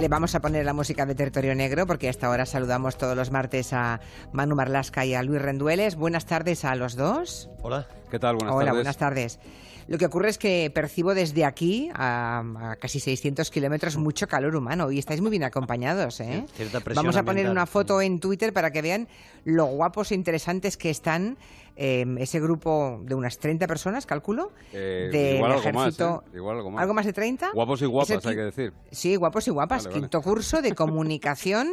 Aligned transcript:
Le 0.00 0.08
vamos 0.08 0.34
a 0.34 0.40
poner 0.40 0.64
la 0.64 0.72
música 0.72 1.04
de 1.04 1.14
Territorio 1.14 1.54
Negro 1.54 1.86
porque 1.86 2.08
hasta 2.08 2.26
ahora 2.26 2.46
saludamos 2.46 2.96
todos 2.96 3.14
los 3.14 3.30
martes 3.30 3.74
a 3.74 4.00
Manu 4.32 4.56
Marlasca 4.56 5.04
y 5.04 5.12
a 5.12 5.22
Luis 5.22 5.42
Rendueles. 5.42 5.94
Buenas 5.94 6.24
tardes 6.24 6.64
a 6.64 6.74
los 6.74 6.96
dos. 6.96 7.50
Hola. 7.60 7.86
¿Qué 8.10 8.18
tal? 8.18 8.36
Buenas 8.36 8.54
Hola, 8.54 8.64
tardes. 8.66 8.78
buenas 8.78 8.96
tardes. 8.96 9.38
Lo 9.86 9.98
que 9.98 10.06
ocurre 10.06 10.28
es 10.28 10.38
que 10.38 10.70
percibo 10.72 11.14
desde 11.14 11.44
aquí, 11.44 11.90
a, 11.94 12.44
a 12.70 12.76
casi 12.76 13.00
600 13.00 13.50
kilómetros, 13.50 13.96
mucho 13.96 14.28
calor 14.28 14.54
humano 14.54 14.90
y 14.92 14.98
estáis 15.00 15.20
muy 15.20 15.30
bien 15.30 15.42
acompañados. 15.42 16.20
¿eh? 16.20 16.44
Sí, 16.46 16.52
cierta 16.58 16.80
presión 16.80 17.04
Vamos 17.04 17.16
a 17.16 17.24
poner 17.24 17.48
una 17.50 17.66
foto 17.66 18.00
en 18.00 18.20
Twitter 18.20 18.52
para 18.52 18.70
que 18.70 18.82
vean 18.82 19.08
lo 19.44 19.64
guapos 19.66 20.12
e 20.12 20.14
interesantes 20.14 20.76
que 20.76 20.90
están 20.90 21.38
eh, 21.76 22.04
ese 22.18 22.38
grupo 22.40 23.00
de 23.02 23.14
unas 23.16 23.38
30 23.38 23.66
personas, 23.66 24.06
calculo, 24.06 24.52
Eh, 24.72 25.08
del 25.10 25.36
igual 25.36 25.52
algo 25.52 25.64
más, 25.72 25.82
ejército. 25.82 26.22
¿eh? 26.26 26.36
Igual 26.36 26.56
algo 26.58 26.70
más. 26.70 26.82
¿Algo 26.82 26.94
más 26.94 27.06
de 27.06 27.12
30? 27.12 27.50
Guapos 27.54 27.82
y 27.82 27.86
guapas, 27.86 28.26
hay 28.26 28.36
que 28.36 28.42
decir. 28.42 28.72
Sí, 28.92 29.16
guapos 29.16 29.48
y 29.48 29.50
guapas. 29.50 29.84
Vale, 29.84 29.94
vale. 29.94 30.00
Quinto 30.02 30.22
curso 30.22 30.62
de 30.62 30.72
comunicación 30.76 31.68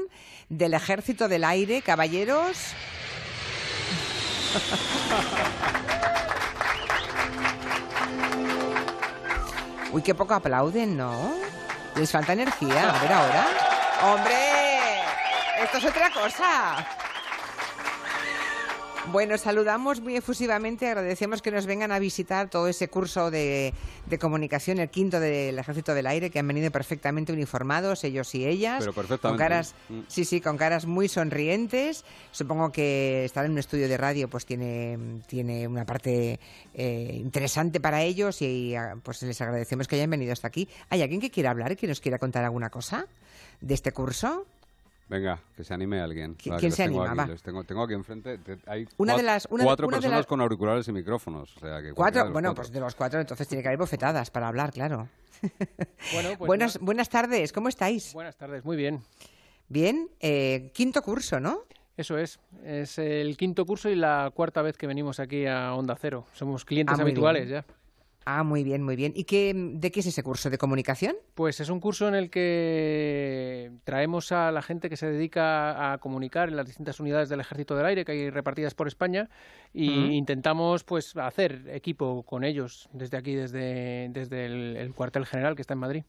del 0.50 0.74
Ejército 0.74 1.28
del 1.28 1.44
Aire, 1.44 1.84
caballeros. 1.84 2.58
Uy, 9.92 10.02
qué 10.02 10.14
poco 10.14 10.34
aplauden, 10.34 10.98
¿no? 10.98 11.34
Les 11.96 12.12
falta 12.12 12.34
energía. 12.34 12.90
A 12.90 13.02
ver 13.02 13.14
ahora. 13.14 13.48
¡Hombre! 14.04 15.02
Esto 15.64 15.78
es 15.78 15.86
otra 15.86 16.10
cosa. 16.12 16.86
Bueno, 19.12 19.38
saludamos 19.38 20.02
muy 20.02 20.18
efusivamente, 20.18 20.86
agradecemos 20.88 21.42
que 21.42 21.50
nos 21.50 21.66
vengan 21.66 21.92
a 21.94 21.98
visitar 22.00 22.50
todo 22.50 22.68
ese 22.68 22.90
curso 22.90 23.32
de, 23.32 23.74
de 24.06 24.20
comunicación, 24.20 24.80
el 24.80 24.90
quinto 24.90 25.20
del 25.22 25.58
Ejército 25.58 25.94
del 25.94 26.08
Aire, 26.08 26.30
que 26.30 26.40
han 26.40 26.48
venido 26.48 26.70
perfectamente 26.72 27.32
uniformados, 27.32 28.04
ellos 28.04 28.36
y 28.36 28.46
ellas. 28.46 28.80
Pero 28.80 28.94
Con 28.94 29.04
perfectamente. 29.04 29.42
caras, 29.44 29.76
Mm. 29.90 30.02
sí, 30.08 30.26
sí, 30.26 30.42
con 30.42 30.58
caras 30.58 30.86
muy 30.86 31.08
sonrientes. 31.08 32.04
Supongo 32.32 32.72
que 32.72 33.24
estar 33.24 33.46
en 33.46 33.52
un 33.54 33.58
estudio 33.60 33.88
de 33.88 33.96
radio 33.98 34.30
pues 34.30 34.46
tiene, 34.46 35.22
tiene 35.26 35.68
una 35.68 35.86
parte 35.86 36.40
eh, 36.74 37.12
interesante 37.16 37.80
para 37.80 38.04
ellos 38.04 38.42
y 38.42 38.76
ah, 38.76 38.96
pues 39.02 39.22
les 39.24 39.40
agradecemos 39.40 39.88
que 39.88 39.96
hayan 39.96 40.10
venido 40.10 40.34
hasta 40.34 40.48
aquí. 40.50 40.68
¿Hay 40.90 41.02
alguien 41.02 41.22
que 41.22 41.32
quiera 41.32 41.52
hablar, 41.52 41.78
que 41.78 41.88
nos 41.88 42.02
quiera 42.02 42.20
contar 42.20 42.44
alguna 42.44 42.70
cosa 42.70 43.08
de 43.62 43.74
este 43.74 43.94
curso? 43.94 44.46
Venga, 45.10 45.40
que 45.56 45.64
se 45.64 45.74
anime 45.74 46.02
alguien. 46.02 46.36
¿Qui- 46.38 46.52
Va, 46.52 46.58
que 46.58 46.62
quién 46.62 46.72
se 46.74 46.84
tengo 46.84 47.02
anima? 47.04 47.24
Aquí, 47.24 47.30
Va. 47.30 47.34
los 47.34 47.42
tengo, 47.44 47.64
tengo 47.64 47.84
aquí 47.84 47.94
enfrente. 47.94 48.38
te- 48.40 48.58
hay 48.66 48.86
Una 48.98 49.16
de 49.16 49.24
las- 49.24 49.48
una 49.50 49.64
de- 49.64 49.68
cuatro 49.68 49.88
de 49.88 49.92
personas 49.94 50.18
las- 50.20 50.26
con 50.26 50.42
auriculares 50.42 50.88
y 50.88 50.92
micrófonos. 50.92 51.56
O 51.56 51.60
sea, 51.62 51.82
que 51.82 51.94
cualquiera 51.94 51.96
Cuatro, 51.96 52.34
bueno, 52.34 52.50
cuatro. 52.50 52.62
pues 52.64 52.72
de 52.74 52.80
los 52.82 52.96
cuatro 52.96 53.20
entonces 53.22 53.48
tiene 53.48 53.62
que 53.62 53.70
haber 53.70 53.80
bofetadas 53.80 54.30
para 54.32 54.48
hablar, 54.50 54.72
claro. 54.74 55.08
Bueno, 56.14 56.30
pues 56.38 56.48
Buenas, 56.48 56.80
buenas 56.80 57.10
tardes, 57.10 57.54
¿cómo 57.54 57.70
estáis? 57.70 58.14
buenas 58.14 58.36
tardes, 58.36 58.66
muy 58.66 58.76
bien. 58.76 59.02
Bien, 59.70 60.10
eh, 60.20 60.72
quinto 60.74 61.02
curso, 61.02 61.40
¿no? 61.40 61.60
Eso 61.96 62.18
es, 62.18 62.40
es 62.64 62.98
el 63.00 63.38
quinto 63.38 63.66
curso 63.66 63.90
y 63.90 63.96
la 63.96 64.32
cuarta 64.34 64.62
vez 64.62 64.78
que 64.78 64.88
venimos 64.88 65.20
aquí 65.20 65.46
a 65.46 65.74
Onda 65.74 65.96
Cero. 66.00 66.26
Somos 66.34 66.64
clientes 66.66 66.98
Ah, 67.00 67.02
habituales 67.02 67.48
bien. 67.48 67.64
ya. 67.66 67.74
Ah, 68.30 68.44
muy 68.44 68.66
bien, 68.66 68.84
muy 68.84 68.98
bien. 68.98 69.14
¿Y 69.16 69.24
qué, 69.24 69.54
de 69.56 69.90
qué 69.90 70.02
es 70.02 70.06
ese 70.06 70.22
curso? 70.22 70.50
¿De 70.50 70.58
comunicación? 70.58 71.16
Pues 71.34 71.62
es 71.62 71.70
un 71.70 71.80
curso 71.80 72.10
en 72.10 72.14
el 72.14 72.30
que 72.30 73.72
traemos 73.86 74.34
a 74.34 74.52
la 74.52 74.62
gente 74.62 74.90
que 74.90 74.98
se 74.98 75.08
dedica 75.08 75.94
a 75.94 75.98
comunicar 76.00 76.50
en 76.50 76.58
las 76.58 76.66
distintas 76.66 77.00
unidades 77.00 77.30
del 77.30 77.40
Ejército 77.40 77.78
del 77.78 77.86
Aire 77.86 78.04
que 78.04 78.12
hay 78.12 78.30
repartidas 78.30 78.74
por 78.74 78.90
España 78.90 79.30
y 79.74 79.88
intentamos 80.18 80.84
pues 80.84 81.16
hacer 81.16 81.70
equipo 81.72 82.24
con 82.24 82.44
ellos 82.44 82.90
desde 82.92 83.16
aquí, 83.16 83.34
desde, 83.34 84.10
desde 84.10 84.46
el, 84.46 84.76
el 84.76 84.94
cuartel 84.94 85.26
general 85.26 85.56
que 85.56 85.62
está 85.62 85.76
en 85.76 85.80
Madrid. 85.80 86.04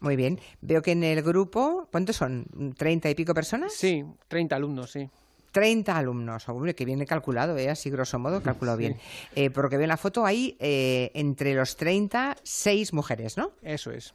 Muy 0.00 0.16
bien. 0.16 0.38
Veo 0.60 0.82
que 0.82 0.92
en 0.92 1.02
el 1.02 1.22
grupo, 1.22 1.88
¿cuántos 1.90 2.16
son? 2.16 2.74
¿Treinta 2.76 3.08
y 3.08 3.14
pico 3.14 3.32
personas? 3.32 3.72
Sí, 3.72 4.04
30 4.28 4.54
alumnos, 4.54 4.90
sí. 4.90 5.08
30 5.52 5.96
alumnos. 5.96 6.48
Hombre, 6.48 6.74
que 6.74 6.84
viene 6.84 7.06
calculado, 7.06 7.56
¿eh? 7.56 7.70
Así 7.70 7.90
grosso 7.90 8.18
modo, 8.18 8.42
calculado 8.42 8.76
bien. 8.78 8.96
Eh, 9.34 9.50
por 9.50 9.64
lo 9.64 9.70
que 9.70 9.76
veo 9.76 9.84
en 9.84 9.88
la 9.90 9.96
foto, 9.96 10.24
hay 10.26 10.56
eh, 10.60 11.10
entre 11.14 11.54
los 11.54 11.76
30, 11.76 12.36
seis 12.42 12.92
mujeres, 12.92 13.36
¿no? 13.36 13.52
Eso 13.62 13.90
es. 13.90 14.14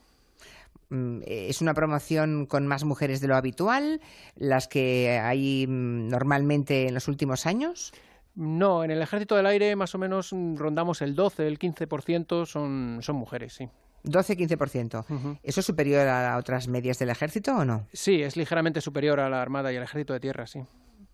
Mm, 0.90 1.22
Es 1.26 1.62
una 1.62 1.74
promoción 1.74 2.46
con 2.46 2.68
más 2.68 2.84
mujeres 2.84 3.20
de 3.22 3.28
lo 3.28 3.36
habitual, 3.36 4.02
las 4.36 4.68
que 4.68 5.20
hay 5.22 5.66
mm, 5.68 6.10
normalmente 6.10 6.88
en 6.88 6.94
los 6.94 7.08
últimos 7.08 7.46
años. 7.46 7.94
No, 8.36 8.84
en 8.84 8.90
el 8.92 9.02
Ejército 9.02 9.36
del 9.36 9.46
Aire 9.46 9.76
más 9.76 9.94
o 9.96 9.98
menos 9.98 10.34
mm, 10.34 10.56
rondamos 10.56 11.02
el 11.02 11.16
12, 11.16 11.48
el 11.48 11.60
15% 11.60 12.46
son, 12.46 13.00
son 13.02 13.16
mujeres, 13.16 13.54
sí. 13.54 13.70
12-15%. 14.06 15.06
Ujú. 15.10 15.38
¿Eso 15.44 15.60
es 15.62 15.66
superior 15.66 16.08
a 16.08 16.36
otras 16.38 16.68
medias 16.68 17.00
del 17.00 17.10
ejército 17.10 17.56
o 17.56 17.64
no? 17.64 17.88
Sí, 17.94 18.22
es 18.22 18.36
ligeramente 18.36 18.82
superior 18.82 19.20
a 19.22 19.30
la 19.30 19.42
Armada 19.42 19.72
y 19.72 19.78
al 19.78 19.84
Ejército 19.84 20.12
de 20.12 20.20
Tierra, 20.20 20.46
sí. 20.46 20.60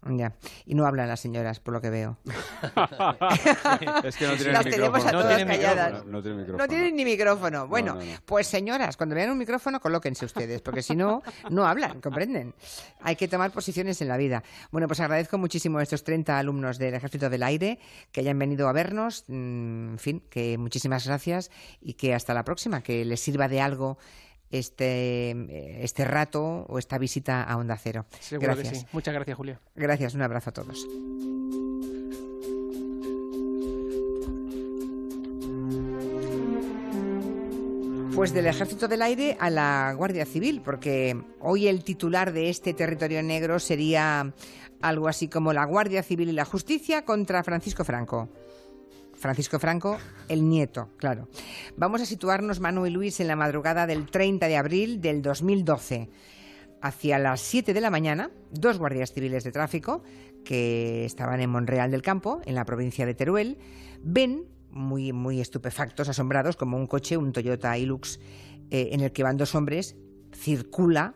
Ya. 0.07 0.33
Y 0.65 0.75
no 0.75 0.85
hablan 0.85 1.07
las 1.09 1.19
señoras, 1.19 1.59
por 1.59 1.73
lo 1.73 1.81
que 1.81 1.89
veo. 1.89 2.17
es 4.03 4.15
que 4.15 4.27
no 4.27 4.35
tiene 4.35 4.53
Las 4.53 4.63
tenemos 4.63 4.99
a 5.05 5.05
micrófono. 5.05 5.11
todas 5.21 5.43
calladas. 5.45 5.91
micrófono, 6.05 6.11
No 6.11 6.35
micrófono. 6.35 6.57
No 6.57 6.67
tienen 6.67 6.95
ni 6.95 7.05
micrófono. 7.05 7.67
Bueno, 7.67 7.95
no, 7.95 8.01
no. 8.01 8.11
pues 8.25 8.47
señoras, 8.47 8.95
cuando 8.97 9.15
vean 9.15 9.29
un 9.29 9.37
micrófono, 9.37 9.79
colóquense 9.79 10.25
ustedes, 10.25 10.61
porque 10.61 10.81
si 10.81 10.95
no, 10.95 11.21
no 11.49 11.65
hablan, 11.67 11.99
¿comprenden? 12.01 12.53
Hay 13.01 13.15
que 13.17 13.27
tomar 13.27 13.51
posiciones 13.51 14.01
en 14.01 14.07
la 14.07 14.17
vida. 14.17 14.43
Bueno, 14.71 14.87
pues 14.87 14.99
agradezco 15.01 15.37
muchísimo 15.37 15.79
a 15.79 15.83
estos 15.83 16.03
30 16.03 16.39
alumnos 16.39 16.77
del 16.77 16.93
Ejército 16.93 17.29
del 17.29 17.43
Aire 17.43 17.79
que 18.11 18.21
hayan 18.21 18.39
venido 18.39 18.67
a 18.69 18.71
vernos. 18.73 19.25
Mm, 19.27 19.89
En 19.91 19.99
fin, 19.99 20.23
que 20.29 20.57
muchísimas 20.57 21.05
gracias 21.07 21.51
y 21.81 21.93
que 21.95 22.13
hasta 22.13 22.33
la 22.33 22.43
próxima, 22.43 22.81
que 22.81 23.03
les 23.03 23.19
sirva 23.19 23.47
de 23.47 23.59
algo 23.61 23.97
este, 24.51 25.31
eh, 25.31 25.79
este 25.83 26.05
rato 26.05 26.65
o 26.67 26.79
esta 26.79 26.97
visita 26.97 27.43
a 27.43 27.57
Onda 27.57 27.77
Cero. 27.77 28.05
Seguro 28.19 28.55
gracias. 28.55 28.69
que 28.69 28.79
sí. 28.79 28.85
Muchas 28.91 29.13
gracias, 29.13 29.37
Julia. 29.37 29.59
Gracias, 29.75 30.13
un 30.13 30.21
abrazo 30.21 30.49
a 30.49 30.53
todos. 30.53 30.87
Pues 38.15 38.33
del 38.33 38.47
Ejército 38.47 38.89
del 38.89 39.01
Aire 39.01 39.37
a 39.39 39.49
la 39.49 39.93
Guardia 39.95 40.25
Civil, 40.25 40.61
porque 40.61 41.17
hoy 41.39 41.67
el 41.67 41.85
titular 41.85 42.33
de 42.33 42.49
este 42.49 42.73
territorio 42.73 43.23
negro 43.23 43.59
sería 43.59 44.33
algo 44.81 45.07
así 45.07 45.29
como 45.29 45.53
la 45.53 45.63
Guardia 45.63 46.03
Civil 46.03 46.29
y 46.29 46.33
la 46.33 46.43
Justicia 46.43 47.05
contra 47.05 47.43
Francisco 47.45 47.85
Franco. 47.85 48.27
Francisco 49.19 49.59
Franco, 49.59 49.97
el 50.29 50.47
nieto, 50.47 50.89
claro. 50.97 51.27
Vamos 51.75 52.01
a 52.01 52.05
situarnos, 52.05 52.59
Manu 52.59 52.85
y 52.85 52.89
Luis, 52.89 53.19
en 53.19 53.27
la 53.27 53.35
madrugada 53.35 53.85
del 53.85 54.09
30 54.09 54.47
de 54.47 54.57
abril 54.57 55.01
del 55.01 55.21
2012 55.21 56.09
hacia 56.81 57.19
las 57.19 57.41
7 57.41 57.73
de 57.73 57.81
la 57.81 57.89
mañana, 57.89 58.31
dos 58.51 58.77
guardias 58.77 59.11
civiles 59.11 59.43
de 59.43 59.51
tráfico 59.51 60.03
que 60.45 61.05
estaban 61.05 61.41
en 61.41 61.49
Monreal 61.49 61.91
del 61.91 62.01
Campo, 62.01 62.41
en 62.45 62.55
la 62.55 62.65
provincia 62.65 63.05
de 63.05 63.13
Teruel, 63.13 63.57
ven, 64.01 64.45
muy, 64.71 65.11
muy 65.11 65.41
estupefactos, 65.41 66.07
asombrados, 66.07 66.55
como 66.55 66.77
un 66.77 66.87
coche, 66.87 67.17
un 67.17 67.33
Toyota 67.33 67.77
Hilux, 67.77 68.19
eh, 68.71 68.89
en 68.93 69.01
el 69.01 69.11
que 69.11 69.23
van 69.23 69.35
dos 69.35 69.55
hombres, 69.55 69.97
circula 70.33 71.15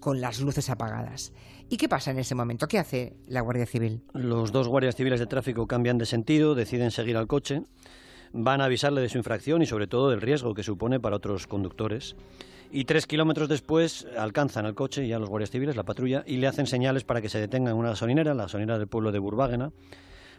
con 0.00 0.20
las 0.20 0.40
luces 0.40 0.68
apagadas. 0.70 1.32
¿Y 1.68 1.76
qué 1.78 1.88
pasa 1.88 2.12
en 2.12 2.18
ese 2.18 2.34
momento? 2.34 2.68
¿Qué 2.68 2.78
hace 2.78 3.14
la 3.26 3.40
Guardia 3.40 3.66
Civil? 3.66 4.02
Los 4.14 4.52
dos 4.52 4.68
guardias 4.68 4.94
civiles 4.94 5.18
de 5.18 5.26
tráfico 5.26 5.66
cambian 5.66 5.98
de 5.98 6.06
sentido, 6.06 6.54
deciden 6.54 6.92
seguir 6.92 7.16
al 7.16 7.26
coche, 7.26 7.62
van 8.32 8.60
a 8.60 8.66
avisarle 8.66 9.00
de 9.00 9.08
su 9.08 9.18
infracción 9.18 9.62
y 9.62 9.66
sobre 9.66 9.88
todo 9.88 10.10
del 10.10 10.20
riesgo 10.20 10.54
que 10.54 10.62
supone 10.62 11.00
para 11.00 11.16
otros 11.16 11.46
conductores. 11.48 12.14
Y 12.70 12.84
tres 12.84 13.06
kilómetros 13.06 13.48
después 13.48 14.06
alcanzan 14.16 14.66
al 14.66 14.74
coche, 14.74 15.08
ya 15.08 15.18
los 15.18 15.28
guardias 15.28 15.50
civiles, 15.50 15.76
la 15.76 15.84
patrulla, 15.84 16.22
y 16.26 16.36
le 16.36 16.46
hacen 16.46 16.66
señales 16.66 17.04
para 17.04 17.20
que 17.20 17.28
se 17.28 17.40
detenga 17.40 17.70
en 17.70 17.76
una 17.76 17.90
gasolinera, 17.90 18.34
la 18.34 18.44
gasolinera 18.44 18.78
del 18.78 18.88
pueblo 18.88 19.12
de 19.12 19.18
Burbágena, 19.18 19.70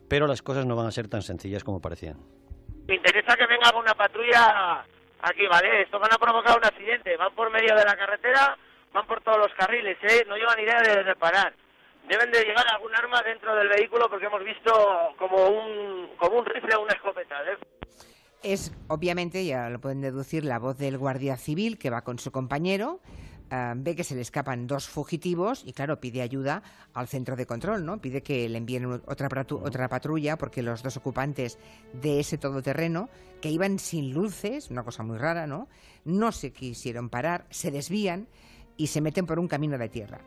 pero 0.07 0.27
las 0.27 0.41
cosas 0.41 0.65
no 0.65 0.75
van 0.75 0.87
a 0.87 0.91
ser 0.91 1.07
tan 1.07 1.21
sencillas 1.21 1.63
como 1.63 1.81
parecían. 1.81 2.17
Me 2.87 2.95
interesa 2.95 3.35
que 3.35 3.47
venga 3.47 3.77
una 3.77 3.93
patrulla 3.93 4.85
aquí, 5.21 5.45
¿vale? 5.49 5.81
Esto 5.81 5.99
van 5.99 6.13
a 6.13 6.17
provocar 6.17 6.57
un 6.57 6.65
accidente. 6.65 7.17
Van 7.17 7.33
por 7.35 7.51
medio 7.51 7.75
de 7.75 7.83
la 7.83 7.95
carretera, 7.97 8.57
van 8.97 9.07
por 9.07 9.21
todos 9.21 9.37
los 9.37 9.53
carriles, 9.53 9.97
¿eh? 10.01 10.25
No 10.27 10.35
llevan 10.35 10.59
idea 10.59 10.81
de, 10.81 11.15
parar. 11.15 11.53
Deben 12.09 12.31
de 12.31 12.41
llevar 12.41 12.65
algún 12.73 12.95
arma 12.95 13.21
dentro 13.21 13.55
del 13.55 13.69
vehículo 13.69 14.09
porque 14.09 14.25
hemos 14.25 14.43
visto 14.43 14.71
como 15.19 15.49
un, 15.49 16.15
como 16.17 16.39
un 16.39 16.45
rifle 16.45 16.75
o 16.75 16.81
una 16.81 16.93
escopeta, 16.93 17.35
¿eh? 17.43 17.57
Es, 18.43 18.71
obviamente, 18.87 19.45
ya 19.45 19.69
lo 19.69 19.79
pueden 19.79 20.01
deducir, 20.01 20.45
la 20.45 20.57
voz 20.57 20.77
del 20.77 20.97
guardia 20.97 21.37
civil 21.37 21.77
que 21.77 21.89
va 21.89 22.03
con 22.03 22.17
su 22.17 22.31
compañero, 22.31 23.01
ah, 23.51 23.73
ve 23.75 23.95
que 23.95 24.03
se 24.03 24.15
le 24.15 24.21
escapan 24.21 24.67
dos 24.67 24.87
fugitivos 24.87 25.63
y, 25.65 25.73
claro, 25.73 25.99
pide 25.99 26.21
ayuda 26.21 26.63
al 26.93 27.07
centro 27.07 27.35
de 27.35 27.45
control, 27.45 27.85
¿no? 27.85 27.99
Pide 27.99 28.23
que 28.23 28.47
le 28.49 28.57
envíen 28.57 28.85
otra, 29.05 29.27
otra 29.49 29.89
patrulla 29.89 30.37
porque 30.37 30.61
los 30.61 30.81
dos 30.81 30.97
ocupantes 30.97 31.59
de 31.93 32.19
ese 32.19 32.37
todoterreno, 32.37 33.09
que 33.41 33.49
iban 33.49 33.79
sin 33.79 34.13
luces, 34.13 34.71
una 34.71 34.83
cosa 34.83 35.03
muy 35.03 35.17
rara, 35.17 35.45
¿no? 35.45 35.67
No 36.05 36.31
se 36.31 36.53
quisieron 36.53 37.09
parar, 37.09 37.45
se 37.49 37.69
desvían 37.69 38.27
y 38.77 38.87
se 38.87 39.01
meten 39.01 39.25
por 39.25 39.39
un 39.39 39.47
camino 39.47 39.77
de 39.77 39.89
tierra. 39.89 40.19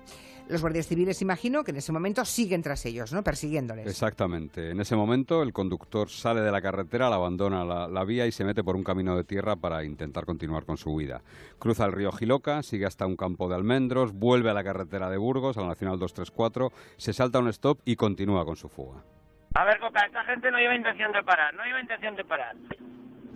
Los 0.49 0.63
guardias 0.63 0.89
civiles, 0.89 1.23
imagino, 1.23 1.63
que 1.63 1.71
en 1.71 1.77
ese 1.77 1.93
momento 1.93 2.25
siguen 2.25 2.61
tras 2.61 2.85
ellos, 2.85 3.13
¿no? 3.13 3.23
Persiguiéndoles. 3.23 3.87
Exactamente. 3.87 4.71
En 4.71 4.81
ese 4.81 4.97
momento 4.97 5.45
el 5.45 5.53
conductor 5.53 6.11
sale 6.11 6.41
de 6.41 6.51
la 6.51 6.61
carretera, 6.61 7.09
la 7.09 7.17
abandona 7.17 7.65
la, 7.65 7.87
la 7.87 8.05
vía 8.05 8.27
y 8.27 8.33
se 8.33 8.45
mete 8.45 8.65
por 8.65 8.75
un 8.75 8.83
camino 8.83 9.17
de 9.17 9.23
tierra 9.23 9.55
para 9.55 9.85
intentar 9.85 10.27
continuar 10.27 10.65
con 10.65 10.77
su 10.77 10.91
huida. 10.91 11.23
Cruza 11.61 11.85
el 11.85 11.93
río 11.93 12.11
Giloca, 12.11 12.65
sigue 12.65 12.87
hasta 12.87 13.07
un 13.07 13.17
campo 13.17 13.49
de 13.49 13.55
almendros, 13.55 14.13
vuelve 14.13 14.51
a 14.51 14.55
la 14.55 14.65
carretera 14.65 15.09
de 15.09 15.19
Burgos, 15.19 15.57
a 15.57 15.61
la 15.61 15.69
Nacional 15.69 16.01
234, 16.01 16.73
se 16.97 17.13
salta 17.13 17.39
un 17.39 17.49
stop 17.49 17.81
y 17.85 17.95
continúa 17.95 18.45
con 18.45 18.57
su 18.57 18.69
fuga. 18.69 19.05
A 19.55 19.65
ver, 19.65 19.79
Coca, 19.79 20.05
esta 20.05 20.25
gente 20.25 20.51
no 20.51 20.59
lleva 20.59 20.75
intención 20.75 21.13
de 21.13 21.23
parar, 21.23 21.55
no 21.55 21.65
lleva 21.65 21.81
intención 21.81 22.17
de 22.17 22.25
parar. 22.25 22.57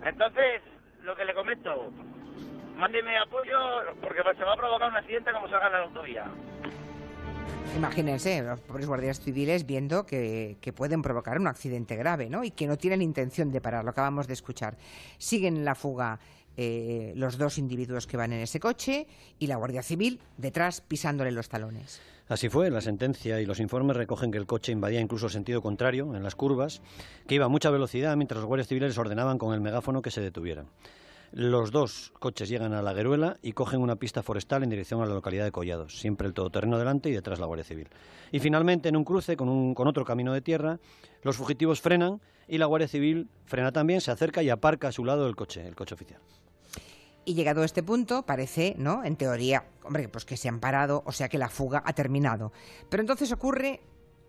Entonces, 0.03 0.61
lo 1.03 1.15
que 1.15 1.25
le 1.25 1.33
comento, 1.33 1.91
mándeme 2.75 3.17
apoyo 3.17 3.57
porque 4.01 4.21
se 4.37 4.43
va 4.43 4.53
a 4.53 4.57
provocar 4.57 4.89
un 4.89 4.97
accidente 4.97 5.31
como 5.31 5.47
salga 5.49 5.67
en 5.67 5.73
la 5.73 5.79
autovía. 5.79 6.25
Imagínense, 7.75 8.41
los 8.41 8.61
pobres 8.61 8.87
guardias 8.87 9.19
civiles 9.19 9.65
viendo 9.65 10.05
que, 10.05 10.57
que 10.61 10.71
pueden 10.71 11.01
provocar 11.01 11.37
un 11.39 11.47
accidente 11.47 11.95
grave, 11.95 12.29
¿no? 12.29 12.43
Y 12.43 12.51
que 12.51 12.67
no 12.67 12.77
tienen 12.77 13.01
intención 13.01 13.51
de 13.51 13.59
parar, 13.59 13.83
lo 13.83 13.89
acabamos 13.89 14.27
de 14.27 14.33
escuchar. 14.33 14.77
Siguen 15.17 15.65
la 15.65 15.75
fuga 15.75 16.19
eh, 16.57 17.11
los 17.15 17.37
dos 17.37 17.57
individuos 17.57 18.07
que 18.07 18.15
van 18.15 18.31
en 18.31 18.39
ese 18.39 18.61
coche 18.61 19.07
y 19.39 19.47
la 19.47 19.57
Guardia 19.57 19.83
Civil 19.83 20.21
detrás 20.37 20.79
pisándole 20.79 21.31
los 21.31 21.49
talones. 21.49 22.01
Así 22.29 22.47
fue, 22.49 22.71
la 22.71 22.81
sentencia 22.81 23.41
y 23.41 23.45
los 23.45 23.59
informes 23.59 23.97
recogen 23.97 24.31
que 24.31 24.37
el 24.37 24.47
coche 24.47 24.71
invadía 24.71 25.01
incluso 25.01 25.27
sentido 25.27 25.61
contrario 25.61 26.15
en 26.15 26.23
las 26.23 26.35
curvas, 26.35 26.81
que 27.27 27.35
iba 27.35 27.45
a 27.45 27.49
mucha 27.49 27.69
velocidad 27.69 28.15
mientras 28.15 28.39
los 28.39 28.47
guardias 28.47 28.67
civiles 28.67 28.97
ordenaban 28.97 29.37
con 29.37 29.53
el 29.53 29.59
megáfono 29.59 30.01
que 30.01 30.11
se 30.11 30.21
detuvieran. 30.21 30.67
Los 31.31 31.71
dos 31.71 32.13
coches 32.19 32.47
llegan 32.47 32.73
a 32.73 32.81
la 32.81 32.93
Gueruela 32.93 33.37
y 33.41 33.53
cogen 33.53 33.81
una 33.81 33.97
pista 33.97 34.23
forestal 34.23 34.63
en 34.63 34.69
dirección 34.69 35.01
a 35.01 35.05
la 35.05 35.13
localidad 35.13 35.43
de 35.43 35.51
Collados, 35.51 35.99
siempre 35.99 36.27
el 36.27 36.33
todoterreno 36.33 36.77
delante 36.77 37.09
y 37.09 37.13
detrás 37.13 37.39
la 37.39 37.45
Guardia 37.45 37.65
Civil. 37.65 37.89
Y 38.31 38.39
finalmente, 38.39 38.89
en 38.89 38.95
un 38.95 39.03
cruce 39.03 39.35
con, 39.35 39.49
un, 39.49 39.73
con 39.73 39.87
otro 39.87 40.05
camino 40.05 40.33
de 40.33 40.41
tierra, 40.41 40.79
los 41.23 41.37
fugitivos 41.37 41.81
frenan 41.81 42.21
y 42.47 42.57
la 42.57 42.67
Guardia 42.67 42.87
Civil 42.87 43.27
frena 43.45 43.71
también, 43.71 44.01
se 44.01 44.11
acerca 44.11 44.43
y 44.43 44.49
aparca 44.49 44.89
a 44.89 44.91
su 44.91 45.03
lado 45.03 45.27
el 45.27 45.35
coche, 45.35 45.67
el 45.67 45.75
coche 45.75 45.95
oficial. 45.95 46.21
Y 47.25 47.33
llegado 47.33 47.63
a 47.63 47.65
este 47.65 47.81
punto, 47.81 48.23
parece, 48.23 48.75
¿no? 48.77 49.03
En 49.03 49.15
teoría, 49.15 49.65
hombre, 49.83 50.07
pues 50.07 50.25
que 50.25 50.37
se 50.37 50.47
han 50.47 50.59
parado, 50.59 51.01
o 51.07 51.11
sea 51.11 51.27
que 51.27 51.39
la 51.39 51.49
fuga 51.49 51.81
ha 51.83 51.93
terminado. 51.93 52.51
Pero 52.87 53.01
entonces 53.01 53.31
ocurre, 53.31 53.81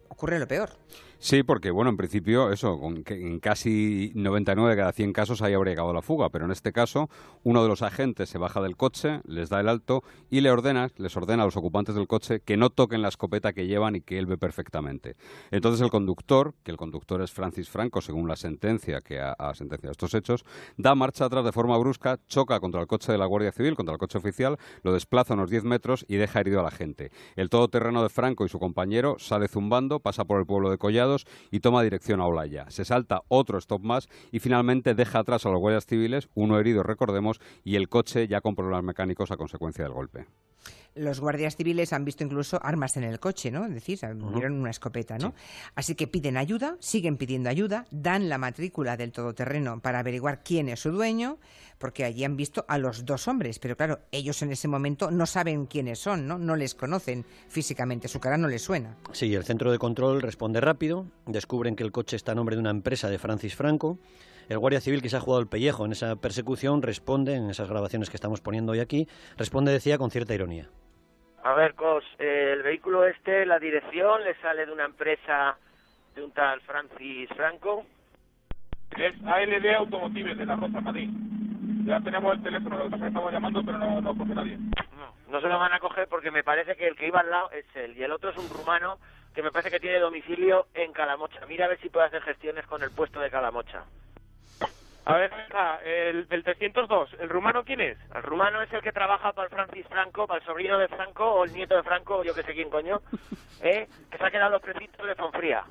ocurre 0.09 0.39
lo 0.39 0.49
peor. 0.49 0.71
Sí, 1.19 1.43
porque, 1.43 1.71
bueno, 1.71 1.91
en 1.91 1.97
principio, 1.97 2.53
eso, 2.53 2.79
con 2.79 3.03
en 3.07 3.41
casi 3.41 4.13
99 4.15 4.71
de 4.71 4.77
cada 4.77 4.93
100 4.93 5.13
casos 5.13 5.41
ahí 5.41 5.55
habría 5.55 5.73
llegado 5.73 5.95
la 5.95 6.03
fuga, 6.03 6.29
pero 6.29 6.45
en 6.45 6.51
este 6.51 6.73
caso, 6.73 7.09
uno 7.43 7.63
de 7.63 7.69
los 7.69 7.83
agentes 7.83 8.29
se 8.29 8.39
baja 8.39 8.61
del 8.61 8.77
coche, 8.77 9.21
les 9.27 9.49
da 9.49 9.61
el 9.61 9.69
alto 9.69 10.05
y 10.31 10.43
le 10.43 10.51
ordena, 10.51 10.91
les 10.99 11.17
ordena 11.17 11.43
a 11.43 11.47
los 11.47 11.57
ocupantes 11.57 11.95
del 11.95 12.07
coche 12.07 12.41
que 12.41 12.57
no 12.57 12.69
toquen 12.71 13.01
la 13.01 13.09
escopeta 13.09 13.55
que 13.55 13.67
llevan 13.67 13.97
y 13.97 14.03
que 14.03 14.19
él 14.19 14.27
ve 14.27 14.37
perfectamente. 14.37 15.17
Entonces 15.51 15.81
el 15.81 15.91
conductor, 15.91 16.55
que 16.63 16.71
el 16.71 16.77
conductor 16.77 17.23
es 17.23 17.33
Francis 17.33 17.71
Franco, 17.71 18.03
según 18.03 18.29
la 18.29 18.37
sentencia 18.37 19.01
que 19.01 19.19
ha, 19.19 19.33
ha 19.33 19.55
sentenciado 19.55 19.93
estos 19.93 20.13
hechos, 20.15 20.45
da 20.77 20.95
marcha 20.95 21.25
atrás 21.25 21.45
de 21.45 21.53
forma 21.53 21.79
brusca, 21.79 22.19
choca 22.29 22.61
contra 22.61 22.83
el 22.83 22.87
coche 22.87 23.11
de 23.11 23.19
la 23.19 23.27
Guardia 23.27 23.53
Civil, 23.53 23.75
contra 23.75 23.95
el 23.95 23.99
coche 23.99 24.19
oficial, 24.19 24.59
lo 24.83 24.93
desplaza 24.93 25.35
unos 25.35 25.51
10 25.51 25.65
metros 25.65 26.05
y 26.09 26.17
deja 26.17 26.41
herido 26.41 26.61
a 26.61 26.63
la 26.63 26.71
gente. 26.71 27.11
El 27.37 27.49
todoterreno 27.49 28.03
de 28.03 28.11
Franco 28.11 28.45
y 28.45 28.49
su 28.49 28.59
compañero 28.59 29.17
sale 29.19 29.49
zumbando, 29.49 30.01
pasa 30.01 30.25
por 30.25 30.39
el 30.41 30.47
pueblo 30.47 30.71
de 30.71 30.79
Y 31.51 31.61
toma 31.61 31.83
dirección 31.83 32.21
a 32.21 32.27
Olaya. 32.27 32.67
Se 32.71 32.85
salta 32.85 33.23
otro 33.29 33.59
stop 33.59 33.83
más 33.83 34.09
y 34.33 34.41
finalmente 34.41 34.95
deja 34.95 35.21
atrás 35.21 35.47
a 35.47 35.51
los 35.51 35.61
guardias 35.61 35.87
civiles, 35.87 36.29
uno 36.35 36.59
herido, 36.59 36.83
recordemos, 36.83 37.41
y 37.65 37.77
el 37.77 37.89
coche 37.89 38.29
ya 38.29 38.41
con 38.41 38.55
problemas 38.55 38.85
mecánicos 38.85 39.31
a 39.31 39.37
consecuencia 39.37 39.85
del 39.85 39.93
golpe. 39.93 40.27
Los 40.95 41.21
guardias 41.21 41.57
civiles 41.57 41.93
han 41.93 42.07
visto 42.07 42.25
incluso 42.25 42.59
armas 42.63 42.97
en 42.97 43.05
el 43.05 43.21
coche, 43.21 43.51
¿no? 43.51 43.67
Es 43.67 43.75
decir, 43.75 44.01
vieron 44.33 44.55
una 44.55 44.71
escopeta, 44.71 45.19
¿no? 45.19 45.35
Así 45.75 45.95
que 45.95 46.07
piden 46.07 46.39
ayuda, 46.39 46.79
siguen 46.81 47.19
pidiendo 47.19 47.51
ayuda, 47.51 47.85
dan 47.91 48.31
la 48.31 48.39
matrícula 48.39 48.97
del 48.97 49.13
todoterreno 49.13 49.79
para 49.81 49.99
averiguar 49.99 50.43
quién 50.43 50.71
es 50.71 50.81
su 50.81 50.91
dueño, 50.93 51.39
porque 51.77 52.05
allí 52.05 52.25
han 52.25 52.39
visto 52.39 52.65
a 52.67 52.79
los 52.79 53.05
dos 53.05 53.29
hombres, 53.29 53.59
pero 53.59 53.77
claro, 53.77 54.01
ellos 54.11 54.41
en 54.41 54.53
ese 54.53 54.69
momento 54.69 55.11
no 55.11 55.27
saben 55.27 55.67
quiénes 55.67 55.99
son, 55.99 56.27
¿no? 56.27 56.39
No 56.39 56.57
les 56.57 56.75
conocen 56.75 57.27
físicamente, 57.49 58.09
su 58.09 58.19
cara 58.19 58.39
no 58.39 58.49
les 58.49 58.63
suena. 58.63 58.97
Sí, 59.13 59.35
el 59.35 59.45
centro 59.45 59.71
de 59.71 59.79
control 59.79 60.23
responde 60.23 60.63
rápido, 60.63 60.96
descubren 61.27 61.77
que 61.77 61.83
el 61.83 61.93
coche 61.93 62.17
está 62.17 62.33
a 62.33 62.35
nombre 62.35 62.57
de 62.57 62.61
una 62.61 62.71
empresa 62.71 63.11
de 63.11 63.19
Francis 63.19 63.55
Franco. 63.57 63.99
El 64.49 64.59
guardia 64.59 64.81
civil 64.81 65.03
que 65.03 65.09
se 65.09 65.17
ha 65.17 65.21
jugado 65.21 65.41
el 65.41 65.49
pellejo 65.49 65.85
en 65.85 65.93
esa 65.93 66.17
persecución 66.17 66.83
responde, 66.83 67.35
en 67.35 67.51
esas 67.51 67.69
grabaciones 67.69 68.11
que 68.11 68.17
estamos 68.17 68.41
poniendo 68.41 68.73
hoy 68.73 68.81
aquí, 68.81 69.09
responde, 69.37 69.73
decía, 69.73 69.99
con 69.99 70.11
cierta 70.11 70.35
ironía. 70.35 70.69
A 71.43 71.55
ver, 71.55 71.75
Cos, 71.75 72.05
eh, 72.19 72.53
el 72.55 72.63
vehículo 72.63 73.07
este, 73.07 73.47
la 73.47 73.59
dirección, 73.59 74.23
le 74.25 74.35
sale 74.41 74.67
de 74.67 74.73
una 74.73 74.85
empresa 74.85 75.57
de 76.15 76.25
un 76.25 76.33
tal 76.33 76.61
Francis 76.63 77.29
Franco. 77.37 77.85
Es 78.97 79.15
ALD 79.25 79.75
Automotive 79.79 80.35
de 80.35 80.47
la 80.47 80.57
Rosa 80.57 80.81
Madrid. 80.81 81.11
Ya 81.85 82.01
tenemos 82.01 82.35
el 82.35 82.43
teléfono, 82.43 82.79
lo 82.79 82.91
que 82.91 83.07
estamos 83.07 83.33
llamando, 83.33 83.63
pero 83.65 83.79
no, 83.79 84.01
no 84.01 84.17
coge 84.17 84.35
nadie. 84.35 84.59
No, 84.59 85.33
no 85.33 85.41
se 85.41 85.49
lo 85.49 85.59
van 85.59 85.73
a 85.73 85.79
coger 85.79 86.09
porque 86.09 86.31
me 86.31 86.43
parece 86.43 86.77
que 86.77 86.89
el 86.89 86.97
que 86.97 87.09
iba 87.09 87.21
al 87.21 87.31
lado 87.31 87.51
es 87.53 87.65
él 87.75 87.97
y 87.97 88.03
el 88.03 88.13
otro 88.13 88.31
es 88.31 88.37
un 88.37 88.49
rumano 88.49 88.99
que 89.37 89.43
me 89.43 89.53
parece 89.53 89.71
que 89.71 89.81
tiene 89.81 89.99
domicilio 89.99 90.69
en 90.73 90.95
Calamocha. 90.95 91.45
Mira 91.47 91.67
a 91.67 91.69
ver 91.69 91.79
si 91.81 91.91
puede 91.91 92.07
hacer 92.07 92.23
gestiones 92.23 92.65
con 92.65 92.83
el 92.83 92.91
puesto 92.91 93.21
de 93.21 93.31
Calamocha. 93.31 93.85
A 95.05 95.17
ver, 95.19 95.31
el, 95.85 96.27
el 96.31 96.43
302, 96.43 97.11
¿el 97.21 97.29
rumano 97.29 97.63
quién 97.63 97.83
es? 97.83 97.99
El 98.15 98.23
rumano 98.23 98.63
es 98.63 98.73
el 98.73 98.81
que 98.81 98.93
trabaja 98.93 99.35
para 99.35 99.49
el 99.49 99.55
Francis 99.55 99.87
Franco, 99.89 100.27
para 100.27 100.41
el 100.41 100.47
sobrino 100.47 100.79
de 100.79 100.89
Franco 100.89 101.27
o 101.27 101.45
el 101.45 101.53
nieto 101.53 101.77
de 101.77 101.83
Franco, 101.83 102.25
yo 102.25 102.35
que 102.35 102.45
sé 102.45 102.55
quién 102.55 102.71
coño, 102.71 103.03
¿eh? 103.61 103.87
que 104.11 104.17
se 104.17 104.25
ha 104.25 104.31
quedado 104.31 104.53
los 104.53 104.63
precios 104.63 105.07
de 105.07 105.15
Fonfría. 105.15 105.65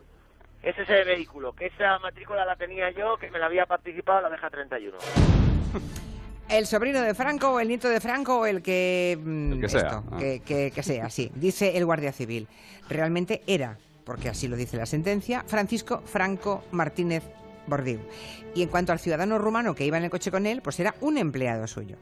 Es 0.61 0.77
ese 0.77 1.03
vehículo, 1.03 1.53
que 1.53 1.65
esa 1.65 1.97
matrícula 1.97 2.45
la 2.45 2.55
tenía 2.55 2.91
yo, 2.91 3.17
que 3.17 3.31
me 3.31 3.39
la 3.39 3.47
había 3.47 3.65
participado, 3.65 4.21
la 4.21 4.29
deja 4.29 4.47
31. 4.47 4.95
El 6.49 6.67
sobrino 6.67 7.01
de 7.01 7.13
Franco 7.15 7.49
o 7.53 7.59
el 7.59 7.67
nieto 7.67 7.89
de 7.89 7.99
Franco 7.99 8.39
o 8.41 8.45
el 8.45 8.61
que... 8.61 9.17
mm, 9.21 9.53
El 9.53 9.61
que 9.61 9.69
sea, 9.69 9.79
esto, 9.81 10.03
ah. 10.11 10.17
que, 10.17 10.41
que- 10.41 10.71
que 10.73 10.83
sea, 10.83 11.09
sí. 11.09 11.31
Dice 11.35 11.75
el 11.77 11.85
guardia 11.85 12.11
civil. 12.11 12.47
Realmente 12.87 13.41
era, 13.47 13.77
porque 14.03 14.29
así 14.29 14.47
lo 14.47 14.55
dice 14.55 14.77
la 14.77 14.85
sentencia, 14.85 15.43
Francisco 15.47 16.01
Franco 16.05 16.63
Martínez 16.71 17.23
Bordiú. 17.67 17.99
Y 18.53 18.61
en 18.61 18.69
cuanto 18.69 18.91
al 18.91 18.99
ciudadano 18.99 19.39
rumano 19.39 19.73
que 19.73 19.85
iba 19.85 19.97
en 19.97 20.03
el 20.03 20.11
coche 20.11 20.29
con 20.29 20.45
él, 20.45 20.61
pues 20.61 20.79
era 20.79 20.93
un 21.01 21.17
empleado 21.17 21.65
suyo. 21.67 21.97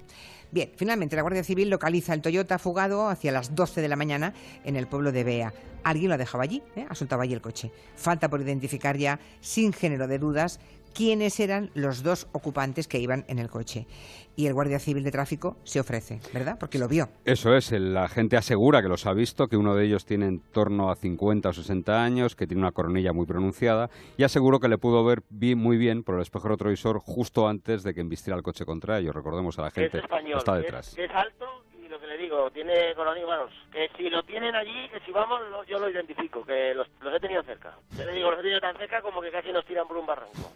Bien, 0.52 0.70
finalmente 0.76 1.16
la 1.16 1.24
Guardia 1.24 1.44
Civil 1.44 1.70
localiza 1.70 2.14
el 2.14 2.22
Toyota 2.22 2.60
fugado 2.60 3.08
hacia 3.08 3.32
las 3.32 3.56
12 3.56 3.82
de 3.82 3.88
la 3.88 3.96
mañana 3.96 4.34
en 4.66 4.76
el 4.76 4.86
pueblo 4.88 5.12
de 5.12 5.24
Bea. 5.24 5.54
Alguien 5.84 6.10
lo 6.10 6.16
ha 6.16 6.18
dejado 6.20 6.44
allí, 6.44 6.62
¿eh? 6.76 6.86
ha 6.88 6.94
soltado 6.96 7.22
allí 7.24 7.34
el 7.34 7.42
coche. 7.42 7.72
Falta 7.96 8.30
por 8.30 8.40
identificar 8.42 8.96
ya, 8.98 9.20
sin 9.42 9.74
género 9.74 10.08
de 10.08 10.20
dudas, 10.20 10.60
quiénes 10.94 11.40
eran 11.40 11.70
los 11.74 12.04
dos 12.04 12.28
ocupantes 12.34 12.88
que 12.88 13.00
iban 13.00 13.26
en 13.28 13.40
el 13.40 13.50
coche. 13.50 13.88
Y 14.36 14.48
el 14.48 14.54
Guardia 14.54 14.80
Civil 14.80 15.04
de 15.04 15.12
Tráfico 15.12 15.58
se 15.64 15.80
ofrece, 15.80 16.20
¿verdad? 16.34 16.58
Porque 16.60 16.80
lo 16.80 16.88
vio. 16.88 17.08
Eso 17.24 17.56
es, 17.56 17.72
el- 17.72 17.94
la 17.94 18.08
gente 18.08 18.36
asegura 18.36 18.82
que 18.82 18.88
los 18.88 19.06
ha 19.06 19.14
visto, 19.14 19.48
que 19.48 19.58
uno 19.58 19.76
de 19.76 19.86
ellos 19.86 20.06
tiene 20.06 20.26
en 20.26 20.40
torno 20.40 20.90
a 20.90 20.96
50 20.96 21.50
o 21.50 21.54
60 21.54 22.04
años, 22.04 22.36
que 22.36 22.48
tiene 22.48 22.62
una 22.62 22.72
coronilla 22.72 23.14
muy 23.14 23.28
pronunciada, 23.28 23.92
y 24.18 24.24
aseguró 24.24 24.60
que 24.60 24.70
le 24.70 24.80
pudo 24.80 25.04
ver 25.04 25.22
bien- 25.30 25.60
muy 25.60 25.78
bien 25.78 26.04
por 26.04 26.16
el 26.16 26.22
espejo 26.22 26.48
retrovisor 26.48 26.98
justo 27.00 27.48
antes 27.48 27.84
de 27.84 27.94
que 27.94 28.02
embistiera 28.02 28.36
el 28.36 28.42
coche 28.44 28.66
contra 28.66 28.98
ellos. 28.98 29.14
Recordemos 29.14 29.60
a 29.60 29.64
la 29.64 29.72
Que 29.72 29.86
es 29.86 29.92
gente, 29.92 30.06
español, 30.06 30.38
está 30.40 30.54
que 30.54 30.60
detrás. 30.62 30.88
es, 30.94 30.98
es 30.98 31.12
alto 31.12 31.46
y 31.80 31.88
lo 31.88 32.00
que 32.00 32.08
le 32.08 32.18
digo, 32.18 32.50
tiene 32.50 32.96
colonia, 32.96 33.26
vamos, 33.28 33.52
que 33.72 33.88
si 33.96 34.10
lo 34.10 34.24
tienen 34.24 34.56
allí, 34.56 34.90
que 34.90 35.00
si 35.06 35.12
vamos, 35.12 35.42
lo- 35.52 35.64
yo 35.66 35.78
lo 35.78 35.92
identifico, 35.92 36.44
que 36.44 36.74
los, 36.74 36.88
los 37.02 37.14
he 37.16 37.20
tenido 37.20 37.44
cerca. 37.44 37.78
Yo 37.96 38.04
le 38.04 38.14
digo, 38.14 38.32
los 38.32 38.40
he 38.40 38.42
tenido 38.42 38.62
tan 38.62 38.76
cerca 38.78 39.00
como 39.04 39.22
que 39.22 39.30
casi 39.30 39.52
nos 39.52 39.64
tiran 39.66 39.88
por 39.88 39.98
un 39.98 40.08
barranco. 40.08 40.52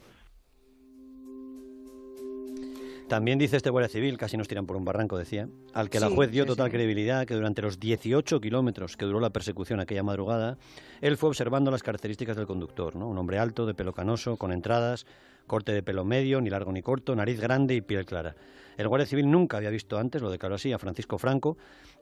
También 3.07 3.39
dice 3.39 3.55
este 3.55 3.69
guardia 3.69 3.87
civil, 3.87 4.17
casi 4.17 4.35
nos 4.35 4.49
tiran 4.49 4.65
por 4.65 4.75
un 4.75 4.83
barranco, 4.83 5.17
decía, 5.17 5.47
al 5.73 5.89
que 5.89 6.01
la 6.01 6.09
juez 6.09 6.29
dio 6.29 6.43
sí, 6.43 6.47
total 6.49 6.67
sí. 6.67 6.71
credibilidad 6.71 7.25
que 7.25 7.35
durante 7.35 7.61
los 7.61 7.79
18 7.79 8.41
kilómetros 8.41 8.97
que 8.97 9.05
duró 9.05 9.21
la 9.21 9.29
persecución 9.29 9.79
aquella 9.79 10.03
madrugada, 10.03 10.57
él 10.99 11.15
fue 11.15 11.29
observando 11.29 11.71
las 11.71 11.83
características 11.83 12.35
del 12.35 12.47
conductor, 12.47 12.97
¿no? 12.97 13.07
Un 13.07 13.17
hombre 13.17 13.39
alto, 13.39 13.65
de 13.65 13.73
pelo 13.73 13.93
canoso, 13.93 14.35
con 14.35 14.51
entradas, 14.51 15.05
corte 15.45 15.71
de 15.71 15.83
pelo 15.83 16.03
medio, 16.03 16.41
ni 16.41 16.49
largo 16.49 16.73
ni 16.73 16.81
corto, 16.81 17.15
nariz 17.15 17.39
grande 17.39 17.75
y 17.75 17.81
piel 17.81 18.05
clara. 18.05 18.35
El 18.75 18.89
guardia 18.89 19.07
civil 19.07 19.31
nunca 19.31 19.55
había 19.55 19.69
visto 19.69 19.97
antes, 19.97 20.21
lo 20.21 20.29
declaró 20.29 20.55
así, 20.55 20.73
a 20.73 20.77
Francisco 20.77 21.17
Franco, 21.17 21.57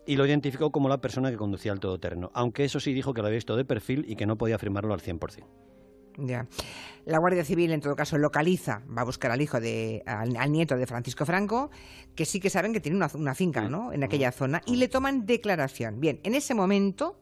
y 0.07 0.15
lo 0.15 0.25
identificó 0.25 0.71
como 0.71 0.89
la 0.89 1.01
persona 1.01 1.29
que 1.29 1.37
conducía 1.37 1.71
el 1.71 1.79
todoterreno, 1.79 2.31
aunque 2.33 2.63
eso 2.63 2.79
sí 2.79 2.93
dijo 2.93 3.13
que 3.13 3.21
lo 3.21 3.27
había 3.27 3.37
visto 3.37 3.55
de 3.55 3.63
perfil 3.63 4.05
y 4.07 4.15
que 4.15 4.25
no 4.25 4.37
podía 4.37 4.55
afirmarlo 4.55 4.91
al 4.91 5.01
100%. 5.01 5.43
Ya. 6.17 6.47
La 7.05 7.19
Guardia 7.19 7.43
Civil, 7.45 7.71
en 7.71 7.81
todo 7.81 7.95
caso, 7.95 8.17
localiza, 8.17 8.81
va 8.95 9.01
a 9.01 9.05
buscar 9.05 9.29
al 9.31 9.41
hijo 9.41 9.59
de, 9.59 10.01
al, 10.05 10.35
al 10.37 10.51
nieto 10.51 10.75
de 10.75 10.87
Francisco 10.87 11.25
Franco, 11.25 11.69
que 12.15 12.25
sí 12.25 12.39
que 12.39 12.49
saben 12.49 12.73
que 12.73 12.79
tiene 12.79 12.97
una, 12.97 13.09
una 13.13 13.35
finca, 13.35 13.69
¿no? 13.69 13.93
En 13.93 14.03
aquella 14.03 14.31
zona, 14.31 14.61
y 14.65 14.77
le 14.77 14.87
toman 14.87 15.25
declaración. 15.25 15.99
Bien, 15.99 16.19
en 16.23 16.33
ese 16.33 16.53
momento, 16.55 17.19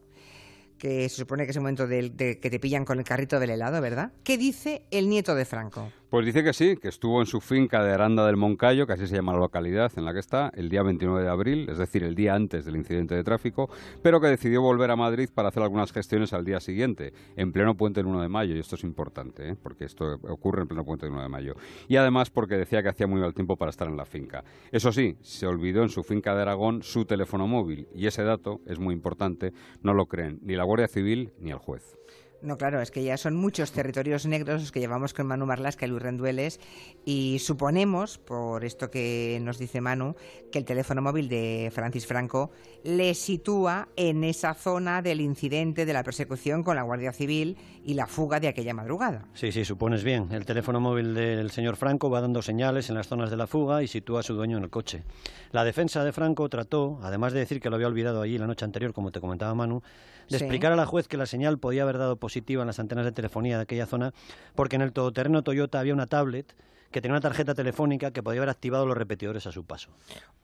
que 0.78 1.08
se 1.08 1.16
supone 1.16 1.44
que 1.44 1.50
es 1.50 1.56
el 1.56 1.62
momento 1.62 1.86
del- 1.86 2.16
de, 2.16 2.38
que 2.40 2.50
te 2.50 2.58
pillan 2.58 2.84
con 2.84 2.98
el 2.98 3.04
carrito 3.04 3.38
del 3.40 3.50
helado, 3.50 3.80
¿verdad? 3.80 4.12
¿Qué 4.22 4.38
dice 4.38 4.84
el 4.90 5.08
nieto 5.08 5.34
de 5.34 5.44
Franco? 5.44 5.92
Pues 6.14 6.26
dice 6.26 6.44
que 6.44 6.52
sí, 6.52 6.76
que 6.76 6.86
estuvo 6.86 7.18
en 7.18 7.26
su 7.26 7.40
finca 7.40 7.82
de 7.82 7.92
Aranda 7.92 8.24
del 8.24 8.36
Moncayo, 8.36 8.86
que 8.86 8.92
así 8.92 9.08
se 9.08 9.16
llama 9.16 9.32
la 9.32 9.40
localidad 9.40 9.90
en 9.96 10.04
la 10.04 10.12
que 10.12 10.20
está, 10.20 10.52
el 10.54 10.68
día 10.68 10.84
29 10.84 11.24
de 11.24 11.28
abril, 11.28 11.68
es 11.68 11.76
decir, 11.76 12.04
el 12.04 12.14
día 12.14 12.36
antes 12.36 12.64
del 12.64 12.76
incidente 12.76 13.16
de 13.16 13.24
tráfico, 13.24 13.68
pero 14.00 14.20
que 14.20 14.28
decidió 14.28 14.62
volver 14.62 14.92
a 14.92 14.94
Madrid 14.94 15.28
para 15.34 15.48
hacer 15.48 15.64
algunas 15.64 15.90
gestiones 15.90 16.32
al 16.32 16.44
día 16.44 16.60
siguiente, 16.60 17.12
en 17.34 17.50
pleno 17.50 17.76
puente 17.76 17.98
del 17.98 18.06
1 18.06 18.22
de 18.22 18.28
mayo, 18.28 18.54
y 18.54 18.60
esto 18.60 18.76
es 18.76 18.84
importante, 18.84 19.48
¿eh? 19.48 19.56
porque 19.60 19.86
esto 19.86 20.20
ocurre 20.28 20.62
en 20.62 20.68
pleno 20.68 20.84
puente 20.84 21.06
del 21.06 21.14
1 21.14 21.22
de 21.22 21.28
mayo. 21.28 21.56
Y 21.88 21.96
además 21.96 22.30
porque 22.30 22.58
decía 22.58 22.80
que 22.80 22.90
hacía 22.90 23.08
muy 23.08 23.20
mal 23.20 23.34
tiempo 23.34 23.56
para 23.56 23.70
estar 23.70 23.88
en 23.88 23.96
la 23.96 24.04
finca. 24.04 24.44
Eso 24.70 24.92
sí, 24.92 25.16
se 25.20 25.48
olvidó 25.48 25.82
en 25.82 25.88
su 25.88 26.04
finca 26.04 26.36
de 26.36 26.42
Aragón 26.42 26.84
su 26.84 27.06
teléfono 27.06 27.48
móvil, 27.48 27.88
y 27.92 28.06
ese 28.06 28.22
dato 28.22 28.60
es 28.66 28.78
muy 28.78 28.94
importante, 28.94 29.52
no 29.82 29.94
lo 29.94 30.06
creen 30.06 30.38
ni 30.42 30.54
la 30.54 30.62
Guardia 30.62 30.86
Civil 30.86 31.32
ni 31.40 31.50
el 31.50 31.58
juez. 31.58 31.98
No, 32.44 32.58
claro, 32.58 32.82
es 32.82 32.90
que 32.90 33.02
ya 33.02 33.16
son 33.16 33.34
muchos 33.36 33.72
territorios 33.72 34.26
negros 34.26 34.60
los 34.60 34.70
que 34.70 34.78
llevamos 34.78 35.14
con 35.14 35.26
Manu 35.26 35.46
Marlasca 35.46 35.86
y 35.86 35.88
Luis 35.88 36.02
Rendueles 36.02 36.60
y 37.06 37.38
suponemos, 37.38 38.18
por 38.18 38.66
esto 38.66 38.90
que 38.90 39.38
nos 39.40 39.58
dice 39.58 39.80
Manu, 39.80 40.14
que 40.52 40.58
el 40.58 40.66
teléfono 40.66 41.00
móvil 41.00 41.30
de 41.30 41.70
Francis 41.74 42.06
Franco 42.06 42.50
le 42.82 43.14
sitúa 43.14 43.88
en 43.96 44.24
esa 44.24 44.52
zona 44.52 45.00
del 45.00 45.22
incidente 45.22 45.86
de 45.86 45.94
la 45.94 46.02
persecución 46.02 46.62
con 46.62 46.76
la 46.76 46.82
Guardia 46.82 47.14
Civil 47.14 47.56
y 47.82 47.94
la 47.94 48.06
fuga 48.06 48.40
de 48.40 48.48
aquella 48.48 48.74
madrugada. 48.74 49.24
Sí, 49.32 49.50
sí, 49.50 49.64
supones 49.64 50.04
bien. 50.04 50.30
El 50.30 50.44
teléfono 50.44 50.80
móvil 50.80 51.14
del 51.14 51.50
señor 51.50 51.76
Franco 51.76 52.10
va 52.10 52.20
dando 52.20 52.42
señales 52.42 52.90
en 52.90 52.96
las 52.96 53.08
zonas 53.08 53.30
de 53.30 53.38
la 53.38 53.46
fuga 53.46 53.82
y 53.82 53.88
sitúa 53.88 54.20
a 54.20 54.22
su 54.22 54.34
dueño 54.34 54.58
en 54.58 54.64
el 54.64 54.70
coche. 54.70 55.02
La 55.50 55.64
defensa 55.64 56.04
de 56.04 56.12
Franco 56.12 56.46
trató, 56.50 56.98
además 57.02 57.32
de 57.32 57.38
decir 57.38 57.58
que 57.60 57.70
lo 57.70 57.76
había 57.76 57.86
olvidado 57.86 58.20
allí 58.20 58.36
la 58.36 58.46
noche 58.46 58.66
anterior, 58.66 58.92
como 58.92 59.12
te 59.12 59.20
comentaba 59.20 59.54
Manu, 59.54 59.82
de 60.28 60.36
explicar 60.38 60.72
a 60.72 60.76
la 60.76 60.86
juez 60.86 61.08
que 61.08 61.16
la 61.16 61.26
señal 61.26 61.58
podía 61.58 61.82
haber 61.82 61.98
dado 61.98 62.16
positiva 62.34 62.62
en 62.62 62.66
las 62.66 62.80
antenas 62.80 63.04
de 63.04 63.12
telefonía 63.12 63.58
de 63.58 63.62
aquella 63.62 63.86
zona, 63.86 64.12
porque 64.56 64.74
en 64.74 64.82
el 64.82 64.92
todoterreno 64.92 65.44
Toyota 65.44 65.78
había 65.78 65.94
una 65.94 66.08
tablet 66.08 66.52
que 66.90 67.00
tenía 67.00 67.14
una 67.14 67.20
tarjeta 67.20 67.54
telefónica 67.54 68.10
que 68.10 68.24
podía 68.24 68.40
haber 68.40 68.50
activado 68.50 68.86
los 68.86 68.96
repetidores 68.96 69.46
a 69.46 69.52
su 69.52 69.64
paso. 69.64 69.90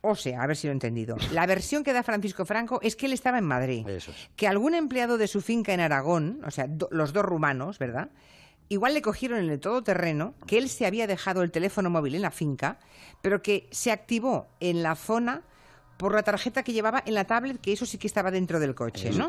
O 0.01 0.15
sea, 0.15 0.43
a 0.43 0.47
ver 0.47 0.57
si 0.57 0.69
lo 0.69 0.73
he 0.73 0.75
entendido. 0.75 1.17
La 1.33 1.47
versión 1.47 1.83
que 1.83 1.93
da 1.93 2.05
Francisco 2.05 2.45
Franco 2.45 2.79
es 2.83 2.95
que 2.95 3.07
él 3.07 3.13
estaba 3.13 3.39
en 3.39 3.45
Madrid. 3.45 3.89
Eso 3.89 4.13
es. 4.13 4.31
Que 4.37 4.47
algún 4.47 4.75
empleado 4.75 5.19
de 5.19 5.27
su 5.27 5.41
finca 5.41 5.75
en 5.75 5.81
Aragón, 5.81 6.43
o 6.47 6.51
sea, 6.53 6.69
los 6.91 7.13
dos 7.13 7.25
rumanos, 7.25 7.79
¿verdad? 7.81 8.11
Igual 8.69 8.95
le 8.95 9.03
cogieron 9.03 9.41
en 9.41 9.51
el 9.51 9.59
todoterreno 9.59 10.35
que 10.47 10.59
él 10.59 10.69
se 10.69 10.87
había 10.87 11.09
dejado 11.09 11.43
el 11.43 11.51
teléfono 11.51 11.91
móvil 11.91 12.15
en 12.15 12.23
la 12.23 12.31
finca, 12.31 12.79
pero 13.21 13.43
que 13.43 13.69
se 13.73 13.91
activó 13.91 14.49
en 14.61 14.85
la 14.85 14.95
zona 14.95 15.43
por 15.97 16.15
la 16.15 16.23
tarjeta 16.23 16.63
que 16.63 16.73
llevaba 16.73 17.03
en 17.05 17.15
la 17.15 17.25
tablet, 17.25 17.61
que 17.61 17.73
eso 17.73 17.85
sí 17.85 17.99
que 17.99 18.07
estaba 18.07 18.31
dentro 18.31 18.61
del 18.61 18.77
coche, 18.77 19.11
¿no? 19.11 19.29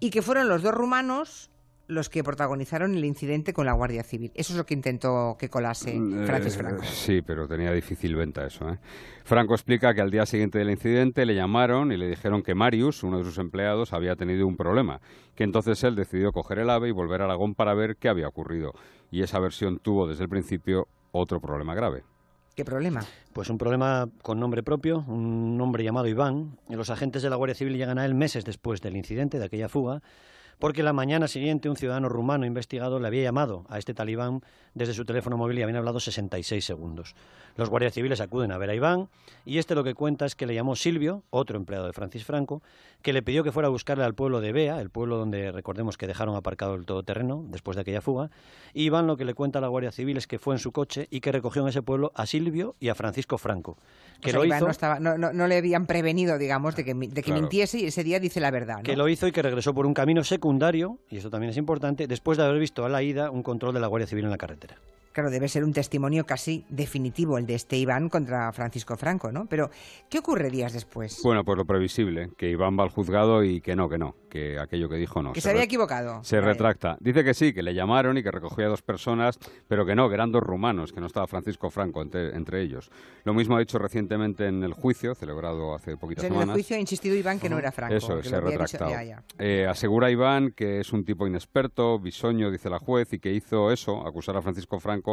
Y 0.00 0.10
que 0.10 0.20
fueron 0.20 0.48
los 0.48 0.62
dos 0.62 0.74
rumanos 0.74 1.50
los 1.88 2.08
que 2.08 2.24
protagonizaron 2.24 2.94
el 2.94 3.04
incidente 3.04 3.52
con 3.52 3.66
la 3.66 3.72
Guardia 3.72 4.02
Civil. 4.02 4.32
Eso 4.34 4.52
es 4.52 4.56
lo 4.56 4.66
que 4.66 4.74
intentó 4.74 5.36
que 5.38 5.48
colase 5.48 5.98
mm, 5.98 6.22
eh, 6.22 6.50
Franco. 6.50 6.82
sí, 6.84 7.22
pero 7.22 7.46
tenía 7.46 7.72
difícil 7.72 8.16
venta 8.16 8.46
eso. 8.46 8.68
¿eh? 8.68 8.78
Franco 9.24 9.54
explica 9.54 9.94
que 9.94 10.00
al 10.00 10.10
día 10.10 10.26
siguiente 10.26 10.58
del 10.58 10.70
incidente 10.70 11.24
le 11.24 11.34
llamaron 11.34 11.92
y 11.92 11.96
le 11.96 12.08
dijeron 12.08 12.42
que 12.42 12.54
Marius, 12.54 13.02
uno 13.02 13.18
de 13.18 13.24
sus 13.24 13.38
empleados, 13.38 13.92
había 13.92 14.16
tenido 14.16 14.46
un 14.46 14.56
problema, 14.56 15.00
que 15.34 15.44
entonces 15.44 15.82
él 15.84 15.94
decidió 15.94 16.32
coger 16.32 16.58
el 16.58 16.70
ave 16.70 16.88
y 16.88 16.92
volver 16.92 17.22
a 17.22 17.24
Aragón 17.24 17.54
para 17.54 17.74
ver 17.74 17.96
qué 17.96 18.08
había 18.08 18.28
ocurrido. 18.28 18.72
Y 19.10 19.22
esa 19.22 19.38
versión 19.38 19.78
tuvo 19.78 20.08
desde 20.08 20.24
el 20.24 20.28
principio 20.28 20.88
otro 21.12 21.40
problema 21.40 21.74
grave. 21.74 22.02
¿Qué 22.56 22.64
problema? 22.64 23.04
Pues 23.34 23.50
un 23.50 23.58
problema 23.58 24.08
con 24.22 24.40
nombre 24.40 24.62
propio, 24.62 25.04
un 25.08 25.60
hombre 25.60 25.84
llamado 25.84 26.08
Iván. 26.08 26.58
Y 26.70 26.74
los 26.74 26.88
agentes 26.88 27.22
de 27.22 27.28
la 27.28 27.36
Guardia 27.36 27.54
Civil 27.54 27.76
llegan 27.76 27.98
a 27.98 28.06
él 28.06 28.14
meses 28.14 28.46
después 28.46 28.80
del 28.80 28.96
incidente, 28.96 29.38
de 29.38 29.44
aquella 29.44 29.68
fuga, 29.68 30.00
porque 30.58 30.82
la 30.82 30.92
mañana 30.92 31.28
siguiente 31.28 31.68
un 31.68 31.76
ciudadano 31.76 32.08
rumano 32.08 32.46
investigado 32.46 32.98
le 32.98 33.06
había 33.06 33.22
llamado 33.22 33.64
a 33.68 33.78
este 33.78 33.94
talibán 33.94 34.42
desde 34.74 34.94
su 34.94 35.04
teléfono 35.04 35.36
móvil 35.36 35.58
y 35.58 35.62
habían 35.62 35.78
hablado 35.78 36.00
66 36.00 36.64
segundos. 36.64 37.14
Los 37.56 37.70
guardias 37.70 37.94
civiles 37.94 38.20
acuden 38.20 38.52
a 38.52 38.58
ver 38.58 38.70
a 38.70 38.74
Iván 38.74 39.08
y 39.46 39.58
este 39.58 39.74
lo 39.74 39.82
que 39.82 39.94
cuenta 39.94 40.26
es 40.26 40.34
que 40.34 40.46
le 40.46 40.54
llamó 40.54 40.76
Silvio, 40.76 41.22
otro 41.30 41.56
empleado 41.56 41.86
de 41.86 41.94
Francis 41.94 42.24
Franco, 42.24 42.62
que 43.00 43.14
le 43.14 43.22
pidió 43.22 43.42
que 43.44 43.52
fuera 43.52 43.68
a 43.68 43.70
buscarle 43.70 44.04
al 44.04 44.14
pueblo 44.14 44.40
de 44.40 44.52
Bea, 44.52 44.80
el 44.80 44.90
pueblo 44.90 45.16
donde 45.16 45.52
recordemos 45.52 45.96
que 45.96 46.06
dejaron 46.06 46.36
aparcado 46.36 46.74
el 46.74 46.84
todoterreno 46.84 47.44
después 47.48 47.76
de 47.76 47.82
aquella 47.82 48.02
fuga. 48.02 48.30
Y 48.74 48.84
Iván 48.84 49.06
lo 49.06 49.16
que 49.16 49.24
le 49.24 49.32
cuenta 49.32 49.58
a 49.58 49.62
la 49.62 49.68
Guardia 49.68 49.92
Civil 49.92 50.18
es 50.18 50.26
que 50.26 50.38
fue 50.38 50.54
en 50.54 50.58
su 50.58 50.72
coche 50.72 51.08
y 51.10 51.20
que 51.20 51.32
recogió 51.32 51.62
en 51.62 51.68
ese 51.68 51.82
pueblo 51.82 52.12
a 52.14 52.26
Silvio 52.26 52.76
y 52.78 52.88
a 52.88 52.94
Francisco 52.94 53.38
Franco. 53.38 53.78
Que 54.20 54.32
lo 54.32 54.44
hizo, 54.44 54.68
no, 55.00 55.46
le 55.46 55.56
habían 55.56 55.86
prevenido, 55.86 56.36
digamos, 56.36 56.76
de 56.76 56.84
que, 56.84 56.94
mintiese 56.94 57.78
y 57.78 57.86
ese 57.86 58.04
día 58.04 58.20
dice 58.20 58.40
la 58.40 58.50
verdad. 58.50 58.82
Que 58.82 58.96
lo 58.96 59.08
hizo 59.08 59.26
y 59.26 59.32
que 59.32 59.42
regresó 59.42 59.72
por 59.74 59.86
un 59.86 59.94
camino 59.94 60.24
secundario, 60.46 61.00
y 61.10 61.16
eso 61.16 61.28
también 61.28 61.50
es 61.50 61.56
importante, 61.56 62.06
después 62.06 62.38
de 62.38 62.44
haber 62.44 62.60
visto 62.60 62.84
a 62.84 62.88
la 62.88 63.02
ida 63.02 63.32
un 63.32 63.42
control 63.42 63.74
de 63.74 63.80
la 63.80 63.88
Guardia 63.88 64.06
Civil 64.06 64.26
en 64.26 64.30
la 64.30 64.38
carretera. 64.38 64.76
Claro, 65.16 65.30
debe 65.30 65.48
ser 65.48 65.64
un 65.64 65.72
testimonio 65.72 66.26
casi 66.26 66.66
definitivo 66.68 67.38
el 67.38 67.46
de 67.46 67.54
este 67.54 67.78
Iván 67.78 68.10
contra 68.10 68.52
Francisco 68.52 68.98
Franco, 68.98 69.32
¿no? 69.32 69.46
Pero, 69.46 69.70
¿qué 70.10 70.18
ocurre 70.18 70.50
días 70.50 70.74
después? 70.74 71.22
Bueno, 71.24 71.42
pues 71.42 71.56
lo 71.56 71.64
previsible, 71.64 72.28
que 72.36 72.50
Iván 72.50 72.78
va 72.78 72.82
al 72.82 72.90
juzgado 72.90 73.42
y 73.42 73.62
que 73.62 73.74
no, 73.74 73.88
que 73.88 73.96
no, 73.96 74.14
que 74.28 74.58
aquello 74.58 74.90
que 74.90 74.96
dijo 74.96 75.22
no. 75.22 75.32
Que 75.32 75.40
se, 75.40 75.48
había 75.48 75.62
equivocado. 75.62 76.22
Se 76.22 76.38
retracta. 76.42 76.98
Dice 77.00 77.24
que 77.24 77.32
sí, 77.32 77.54
que 77.54 77.62
le 77.62 77.72
llamaron 77.72 78.18
y 78.18 78.22
que 78.22 78.30
recogía 78.30 78.66
a 78.66 78.68
dos 78.68 78.82
personas, 78.82 79.38
pero 79.66 79.86
que 79.86 79.94
no, 79.94 80.06
que 80.08 80.16
eran 80.16 80.30
dos 80.30 80.42
rumanos, 80.42 80.92
que 80.92 81.00
no 81.00 81.06
estaba 81.06 81.26
Francisco 81.26 81.70
Franco 81.70 82.02
entre, 82.02 82.60
ellos. 82.60 82.90
Lo 83.24 83.32
mismo 83.32 83.56
ha 83.56 83.60
dicho 83.60 83.78
recientemente 83.78 84.46
en 84.46 84.62
el 84.64 84.74
juicio, 84.74 85.14
celebrado 85.14 85.74
hace 85.74 85.96
poquitas 85.96 86.24
semanas. 86.24 86.44
En 86.44 86.50
el 86.50 86.54
juicio 86.56 86.76
ha 86.76 86.80
insistido 86.80 87.16
Iván 87.16 87.40
que 87.40 87.48
no 87.48 87.58
era 87.58 87.72
Franco. 87.72 87.94
Eso, 87.94 88.22
se 88.22 88.36
ha 88.36 88.40
retractado. 88.40 88.92
Eh, 89.38 89.66
asegura 89.66 90.10
Iván 90.10 90.50
que 90.50 90.80
es 90.80 90.92
un 90.92 91.06
tipo 91.06 91.26
inexperto, 91.26 91.98
bisoño, 91.98 92.50
dice 92.50 92.68
la 92.68 92.80
juez, 92.80 93.14
y 93.14 93.18
que 93.18 93.32
hizo 93.32 93.72
eso, 93.72 94.06
acusar 94.06 94.36
a 94.36 94.42
Francisco 94.42 94.78
Franco, 94.78 95.05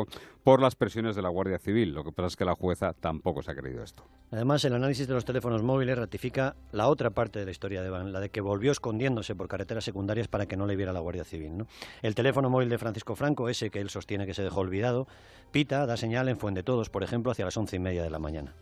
por 0.44 0.62
las 0.62 0.76
presiones 0.76 1.16
de 1.16 1.22
la 1.22 1.30
Guardia 1.30 1.60
Civil. 1.60 1.94
Lo 1.94 2.04
que 2.04 2.12
pasa 2.12 2.28
es 2.28 2.36
que 2.36 2.46
la 2.46 2.56
jueza 2.56 2.94
tampoco 2.94 3.42
se 3.42 3.52
ha 3.52 3.56
creído 3.56 3.84
esto. 3.84 4.04
Además, 4.32 4.66
el 4.66 4.74
análisis 4.74 5.08
de 5.08 5.14
los 5.14 5.26
teléfonos 5.26 5.64
móviles 5.64 5.98
ratifica 5.98 6.56
la 6.72 6.88
otra 6.88 7.12
parte 7.12 7.40
de 7.40 7.46
la 7.46 7.52
historia 7.52 7.82
de 7.82 7.90
Van, 7.90 8.12
la 8.12 8.20
de 8.20 8.30
que 8.30 8.42
volvió 8.42 8.72
escondiéndose 8.72 9.36
por 9.36 9.48
carreteras 9.48 9.84
secundarias 9.84 10.28
para 10.28 10.48
que 10.48 10.58
no 10.58 10.66
le 10.66 10.76
viera 10.76 10.92
la 10.92 11.00
Guardia 11.00 11.24
Civil. 11.24 11.58
¿no? 11.58 11.68
El 12.02 12.16
teléfono 12.16 12.50
móvil 12.50 12.70
de 12.70 12.78
Francisco 12.78 13.16
Franco, 13.16 13.50
ese 13.50 13.70
que 13.70 13.80
él 13.80 13.90
sostiene 13.90 14.26
que 14.26 14.34
se 14.34 14.44
dejó 14.44 14.62
olvidado, 14.62 15.08
pita, 15.52 15.86
da 15.86 15.98
señal 15.98 16.30
en 16.30 16.38
Fuente 16.38 16.64
Todos, 16.64 16.90
por 16.90 17.04
ejemplo, 17.04 17.32
hacia 17.32 17.46
las 17.46 17.56
once 17.58 17.76
y 17.76 17.80
media 17.80 18.04
de 18.04 18.10
la 18.10 18.20
mañana. 18.20 18.54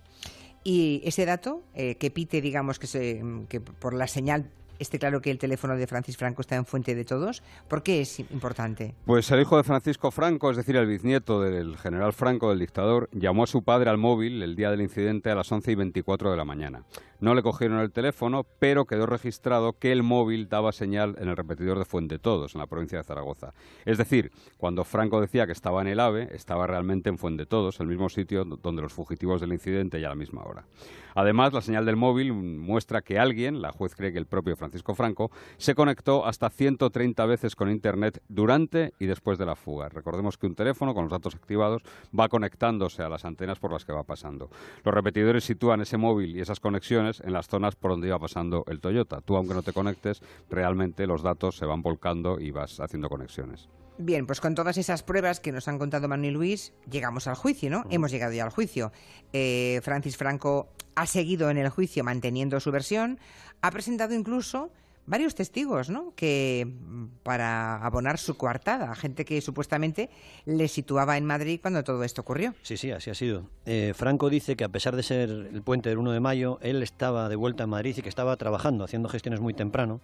Y 0.63 1.01
ese 1.05 1.25
dato, 1.25 1.63
eh, 1.73 1.95
que 1.95 2.11
pite, 2.11 2.41
digamos, 2.41 2.77
que, 2.77 2.85
se, 2.85 3.23
que 3.50 3.61
por 3.61 3.93
la 3.93 4.07
señal 4.07 4.51
esté 4.81 5.00
claro 5.00 5.21
que 5.21 5.31
el 5.31 5.38
teléfono 5.38 5.75
de 5.75 5.88
Francis 5.88 6.17
Franco 6.17 6.41
está 6.41 6.55
en 6.55 6.65
fuente 6.65 6.95
de 6.95 7.05
todos. 7.05 7.43
¿Por 7.67 7.83
qué 7.83 8.01
es 8.01 8.19
importante? 8.19 8.95
Pues 9.05 9.29
el 9.31 9.41
hijo 9.41 9.57
de 9.57 9.63
Francisco 9.63 10.11
Franco, 10.11 10.50
es 10.51 10.57
decir, 10.57 10.75
el 10.75 10.88
bisnieto 10.88 11.41
del 11.41 11.77
general 11.77 12.13
Franco, 12.13 12.50
del 12.50 12.59
dictador, 12.59 13.09
llamó 13.11 13.43
a 13.43 13.47
su 13.47 13.63
padre 13.63 13.89
al 13.89 13.97
móvil 13.97 14.41
el 14.41 14.55
día 14.55 14.71
del 14.71 14.81
incidente 14.81 15.29
a 15.29 15.35
las 15.35 15.51
11 15.51 15.71
y 15.71 15.75
24 15.75 16.31
de 16.31 16.38
la 16.38 16.45
mañana. 16.45 16.83
No 17.21 17.35
le 17.35 17.43
cogieron 17.43 17.79
el 17.79 17.91
teléfono, 17.91 18.47
pero 18.57 18.85
quedó 18.85 19.05
registrado 19.05 19.73
que 19.73 19.91
el 19.91 20.01
móvil 20.01 20.49
daba 20.49 20.71
señal 20.71 21.15
en 21.19 21.29
el 21.29 21.37
repetidor 21.37 21.77
de 21.77 21.85
Fuente 21.85 22.17
Todos, 22.17 22.55
en 22.55 22.61
la 22.61 22.65
provincia 22.65 22.97
de 22.97 23.03
Zaragoza. 23.03 23.53
Es 23.85 23.99
decir, 23.99 24.31
cuando 24.57 24.83
Franco 24.83 25.21
decía 25.21 25.45
que 25.45 25.51
estaba 25.51 25.81
en 25.81 25.87
el 25.87 25.99
AVE, 25.99 26.35
estaba 26.35 26.65
realmente 26.65 27.09
en 27.09 27.19
Fuente 27.19 27.45
Todos, 27.45 27.79
el 27.79 27.85
mismo 27.85 28.09
sitio 28.09 28.43
donde 28.43 28.81
los 28.81 28.91
fugitivos 28.91 29.39
del 29.39 29.53
incidente 29.53 29.99
y 29.99 30.03
a 30.03 30.09
la 30.09 30.15
misma 30.15 30.43
hora. 30.43 30.65
Además, 31.13 31.53
la 31.53 31.61
señal 31.61 31.85
del 31.85 31.95
móvil 31.95 32.33
muestra 32.33 33.01
que 33.01 33.19
alguien, 33.19 33.61
la 33.61 33.71
juez 33.71 33.93
cree 33.93 34.11
que 34.11 34.17
el 34.17 34.25
propio 34.25 34.55
Francisco 34.55 34.95
Franco, 34.95 35.29
se 35.57 35.75
conectó 35.75 36.25
hasta 36.25 36.49
130 36.49 37.23
veces 37.27 37.55
con 37.55 37.69
Internet 37.69 38.23
durante 38.29 38.93
y 38.97 39.05
después 39.05 39.37
de 39.37 39.45
la 39.45 39.55
fuga. 39.55 39.89
Recordemos 39.89 40.39
que 40.39 40.47
un 40.47 40.55
teléfono 40.55 40.95
con 40.95 41.03
los 41.03 41.11
datos 41.11 41.35
activados 41.35 41.83
va 42.17 42.29
conectándose 42.29 43.03
a 43.03 43.09
las 43.09 43.25
antenas 43.25 43.59
por 43.59 43.71
las 43.71 43.85
que 43.85 43.93
va 43.93 44.03
pasando. 44.03 44.49
Los 44.83 44.95
repetidores 44.95 45.43
sitúan 45.43 45.81
ese 45.81 45.97
móvil 45.97 46.35
y 46.35 46.41
esas 46.41 46.59
conexiones 46.59 47.11
en 47.20 47.34
las 47.34 47.48
zonas 47.48 47.75
por 47.75 47.91
donde 47.91 48.08
iba 48.08 48.18
pasando 48.20 48.63
el 48.68 48.80
Toyota. 48.80 49.20
Tú, 49.22 49.36
aunque 49.36 49.53
no 49.53 49.63
te 49.63 49.74
conectes, 49.74 50.22
realmente 50.50 51.06
los 51.06 51.22
datos 51.22 51.58
se 51.58 51.65
van 51.65 51.82
volcando 51.82 52.39
y 52.39 52.51
vas 52.51 52.80
haciendo 52.80 53.10
conexiones. 53.10 53.68
Bien, 53.98 54.25
pues 54.25 54.41
con 54.41 54.56
todas 54.56 54.77
esas 54.77 55.03
pruebas 55.03 55.39
que 55.39 55.51
nos 55.51 55.68
han 55.68 55.77
contado 55.77 56.08
Manu 56.08 56.27
y 56.27 56.32
Luis, 56.32 56.74
llegamos 56.89 57.27
al 57.27 57.36
juicio, 57.36 57.70
¿no? 57.70 57.84
Hemos 57.89 58.10
llegado 58.10 58.34
ya 58.34 58.44
al 58.44 58.50
juicio. 58.50 58.91
Eh, 59.34 59.80
Francis 59.84 60.18
Franco 60.18 60.70
ha 60.96 61.06
seguido 61.06 61.50
en 61.50 61.58
el 61.58 61.70
juicio 61.70 62.03
manteniendo 62.03 62.60
su 62.60 62.72
versión, 62.72 63.20
ha 63.62 63.70
presentado 63.70 64.13
incluso 64.15 64.72
varios 65.05 65.36
testigos, 65.36 65.89
¿no? 65.89 66.13
Que 66.15 66.65
mm, 66.67 67.05
para 67.24 67.84
abonar 67.86 68.17
su 68.17 68.38
coartada, 68.38 68.93
gente 68.96 69.25
que 69.25 69.41
supuestamente 69.41 70.10
le 70.46 70.67
situaba 70.67 71.17
en 71.17 71.25
Madrid 71.25 71.60
cuando 71.62 71.84
todo 71.84 72.03
esto 72.03 72.22
ocurrió. 72.22 72.53
Sí, 72.62 72.77
sí, 72.77 72.91
así 72.91 73.10
ha 73.10 73.15
sido. 73.15 73.50
Eh, 73.65 73.93
Franco 73.96 74.29
dice 74.29 74.55
que 74.55 74.63
a 74.63 74.70
pesar 74.70 74.96
de 74.96 75.03
ser 75.03 75.29
el 75.29 75.62
puente 75.63 75.89
del 75.89 75.98
1 75.98 76.12
de 76.12 76.20
mayo, 76.20 76.60
él 76.62 76.84
estaba 76.84 77.29
de 77.29 77.36
vuelta 77.36 77.63
en 77.63 77.70
Madrid 77.70 77.96
y 77.98 78.01
que 78.01 78.10
estaba 78.10 78.36
trabajando, 78.38 78.84
haciendo 78.84 79.10
gestiones 79.10 79.39
muy 79.39 79.53
temprano, 79.53 80.01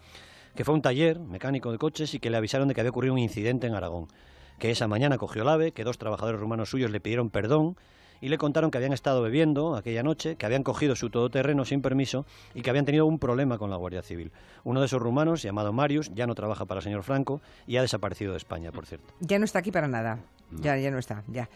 que 0.56 0.64
fue 0.66 0.74
a 0.74 0.76
un 0.76 0.82
taller 0.82 1.20
mecánico 1.20 1.72
de 1.72 1.78
coches 1.78 2.14
y 2.14 2.20
que 2.20 2.30
le 2.30 2.38
avisaron 2.38 2.68
de 2.68 2.74
que 2.74 2.82
había 2.82 2.92
ocurrido 2.92 3.14
un 3.14 3.20
incidente 3.20 3.68
en 3.68 3.76
Aragón, 3.76 4.08
que 4.60 4.72
esa 4.72 4.88
mañana 4.88 5.18
cogió 5.18 5.44
el 5.44 5.50
ave, 5.50 5.72
que 5.72 5.84
dos 5.84 5.98
trabajadores 5.98 6.42
rumanos 6.42 6.70
suyos 6.70 6.92
le 6.92 7.00
pidieron 7.00 7.30
perdón 7.30 7.78
y 8.22 8.30
le 8.30 8.38
contaron 8.38 8.72
que 8.72 8.78
habían 8.78 8.94
estado 8.94 9.22
bebiendo 9.22 9.76
aquella 9.76 10.04
noche, 10.04 10.36
que 10.36 10.46
habían 10.46 10.64
cogido 10.64 10.96
su 10.96 11.10
todoterreno 11.10 11.66
sin 11.66 11.82
permiso 11.82 12.26
y 12.54 12.62
que 12.62 12.70
habían 12.70 12.86
tenido 12.86 13.06
un 13.06 13.20
problema 13.20 13.58
con 13.58 13.70
la 13.70 13.76
Guardia 13.76 14.02
Civil. 14.02 14.32
Uno 14.64 14.80
de 14.80 14.86
esos 14.86 15.02
rumanos, 15.02 15.42
llamado 15.42 15.74
Marius, 15.74 16.12
ya 16.14 16.28
no 16.28 16.36
trabaja 16.36 16.66
para 16.66 16.80
el 16.80 16.84
señor 16.84 17.04
Franco 17.04 17.42
y 17.66 17.78
ha 17.78 17.82
desaparecido 17.82 18.32
de 18.32 18.38
España, 18.38 18.72
por 18.72 18.86
cierto. 18.86 19.14
Ya 19.20 19.40
no 19.40 19.46
está 19.46 19.60
aquí 19.60 19.72
para 19.72 19.88
nada. 19.88 20.20
Ya, 20.52 20.78
ya 20.78 20.92
no 20.92 20.98
está, 20.98 21.24
ya. 21.28 21.50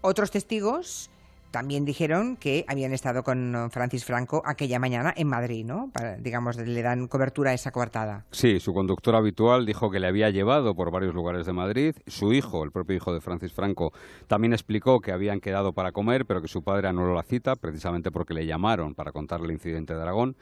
Otros 0.00 0.30
testigos 0.30 1.10
también 1.52 1.84
dijeron 1.84 2.36
que 2.36 2.64
habían 2.66 2.92
estado 2.92 3.22
con 3.22 3.68
Francis 3.70 4.04
Franco 4.04 4.42
aquella 4.44 4.80
mañana 4.80 5.14
en 5.16 5.28
Madrid, 5.28 5.64
¿no? 5.64 5.90
Para, 5.92 6.16
digamos, 6.16 6.56
le 6.56 6.82
dan 6.82 7.06
cobertura 7.06 7.52
a 7.52 7.54
esa 7.54 7.70
coartada. 7.70 8.24
Sí, 8.32 8.58
su 8.58 8.74
conductor 8.74 9.14
habitual 9.14 9.66
dijo 9.66 9.90
que 9.90 10.00
le 10.00 10.08
había 10.08 10.30
llevado 10.30 10.74
por 10.74 10.90
varios 10.90 11.14
lugares 11.14 11.46
de 11.46 11.52
Madrid. 11.52 11.94
Su 12.08 12.32
hijo, 12.32 12.64
el 12.64 12.72
propio 12.72 12.96
hijo 12.96 13.14
de 13.14 13.20
Francis 13.20 13.52
Franco, 13.52 13.92
también 14.26 14.52
explicó 14.52 15.00
que 15.00 15.12
habían 15.12 15.40
quedado 15.40 15.72
para 15.72 15.92
comer, 15.92 16.26
pero 16.26 16.42
que 16.42 16.48
su 16.48 16.62
padre 16.62 16.88
anuló 16.88 17.14
la 17.14 17.22
cita, 17.22 17.54
precisamente 17.54 18.10
porque 18.10 18.34
le 18.34 18.46
llamaron 18.46 18.94
para 18.94 19.12
contarle 19.12 19.46
el 19.46 19.52
incidente 19.52 19.94
de 19.94 20.02
Aragón. 20.02 20.36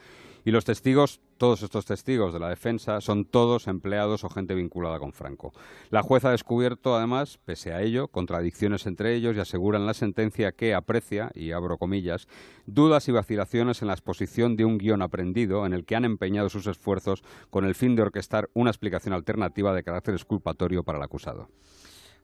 Y 0.45 0.51
los 0.51 0.65
testigos, 0.65 1.21
todos 1.37 1.63
estos 1.63 1.85
testigos 1.85 2.33
de 2.33 2.41
la 2.41 2.49
defensa, 2.49 3.01
son 3.01 3.25
todos 3.25 3.67
empleados 3.67 4.25
o 4.25 4.31
gente 4.31 4.55
vinculada 4.55 4.99
con 4.99 5.13
Franco. 5.13 5.53
La 5.91 6.03
jueza 6.03 6.29
ha 6.29 6.33
descubierto, 6.33 6.97
además, 6.97 7.39
pese 7.45 7.73
a 7.73 7.83
ello, 7.83 8.09
contradicciones 8.09 8.87
entre 8.87 9.15
ellos 9.15 9.37
y 9.37 9.41
asegura 9.41 9.79
en 9.79 9.87
la 9.87 9.95
sentencia 9.95 10.53
que 10.53 10.75
aprecia, 10.75 11.31
y 11.35 11.53
abro 11.53 11.79
comillas, 11.79 12.29
dudas 12.67 13.09
y 13.09 13.13
vacilaciones 13.13 13.83
en 13.83 13.89
la 13.89 13.95
exposición 13.95 14.57
de 14.57 14.65
un 14.65 14.79
guion 14.79 15.03
aprendido 15.03 15.67
en 15.67 15.73
el 15.73 15.85
que 15.85 15.97
han 15.97 16.05
empeñado 16.05 16.49
sus 16.49 16.67
esfuerzos 16.67 17.23
con 17.51 17.65
el 17.65 17.75
fin 17.75 17.97
de 17.97 18.03
orquestar 18.03 18.49
una 18.55 18.71
explicación 18.71 19.15
alternativa 19.15 19.75
de 19.75 19.83
carácter 19.83 20.15
exculpatorio 20.15 20.85
para 20.85 20.99
el 20.99 21.05
acusado. 21.05 21.49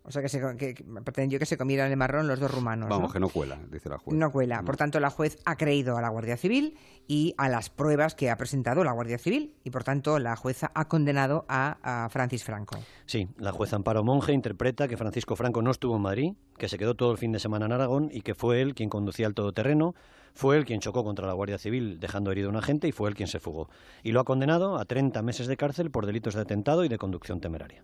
O 0.06 0.12
sea, 0.12 0.22
que, 0.22 0.28
se, 0.28 0.40
que, 0.56 0.84
pretendió 1.04 1.38
que 1.38 1.46
se 1.46 1.56
comieran 1.56 1.90
el 1.90 1.96
marrón 1.96 2.28
los 2.28 2.38
dos 2.38 2.50
rumanos. 2.50 2.88
Vamos, 2.88 3.12
que 3.12 3.18
no 3.18 3.28
cuela, 3.28 3.58
dice 3.70 3.88
la 3.88 3.98
juez. 3.98 4.16
No 4.16 4.30
cuela. 4.30 4.62
Por 4.62 4.76
tanto, 4.76 5.00
la 5.00 5.10
juez 5.10 5.38
ha 5.44 5.56
creído 5.56 5.96
a 5.96 6.00
la 6.00 6.08
Guardia 6.08 6.36
Civil 6.36 6.76
y 7.08 7.34
a 7.38 7.48
las 7.48 7.70
pruebas 7.70 8.14
que 8.14 8.30
ha 8.30 8.36
presentado 8.36 8.84
la 8.84 8.92
Guardia 8.92 9.18
Civil. 9.18 9.54
Y 9.64 9.70
por 9.70 9.82
tanto, 9.82 10.18
la 10.20 10.36
jueza 10.36 10.70
ha 10.75 10.86
condenado 10.86 11.44
a, 11.48 12.04
a 12.04 12.08
Francis 12.08 12.44
Franco. 12.44 12.78
Sí, 13.06 13.28
la 13.38 13.50
jueza 13.50 13.76
Amparo 13.76 14.04
Monge 14.04 14.32
interpreta 14.32 14.86
que 14.86 14.96
Francisco 14.96 15.34
Franco 15.34 15.60
no 15.60 15.72
estuvo 15.72 15.96
en 15.96 16.02
Madrid, 16.02 16.32
que 16.56 16.68
se 16.68 16.78
quedó 16.78 16.94
todo 16.94 17.10
el 17.10 17.18
fin 17.18 17.32
de 17.32 17.40
semana 17.40 17.66
en 17.66 17.72
Aragón 17.72 18.08
y 18.12 18.20
que 18.20 18.34
fue 18.34 18.62
él 18.62 18.75
quien 18.75 18.88
conducía 18.88 19.26
el 19.26 19.34
todoterreno, 19.34 19.94
fue 20.34 20.56
él 20.56 20.64
quien 20.64 20.80
chocó 20.80 21.02
contra 21.02 21.26
la 21.26 21.32
Guardia 21.32 21.58
Civil 21.58 21.98
dejando 21.98 22.30
herido 22.30 22.48
a 22.48 22.50
un 22.50 22.56
agente 22.56 22.86
y 22.86 22.92
fue 22.92 23.08
él 23.08 23.16
quien 23.16 23.28
se 23.28 23.40
fugó. 23.40 23.68
Y 24.04 24.12
lo 24.12 24.20
ha 24.20 24.25
condenado 24.25 24.76
a 24.76 24.84
30 24.84 25.20
meses 25.22 25.46
de 25.46 25.56
cárcel 25.56 25.90
por 25.90 26.06
delitos 26.06 26.34
de 26.34 26.42
atentado 26.42 26.84
y 26.84 26.88
de 26.88 26.98
conducción 26.98 27.40
temeraria. 27.40 27.82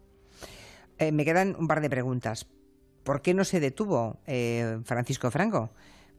Eh, 1.02 1.10
me 1.10 1.24
quedan 1.24 1.56
un 1.58 1.66
par 1.66 1.80
de 1.80 1.90
preguntas. 1.90 2.46
¿Por 3.02 3.22
qué 3.22 3.34
no 3.34 3.42
se 3.42 3.58
detuvo 3.58 4.20
eh, 4.28 4.78
Francisco 4.84 5.32
Franco? 5.32 5.72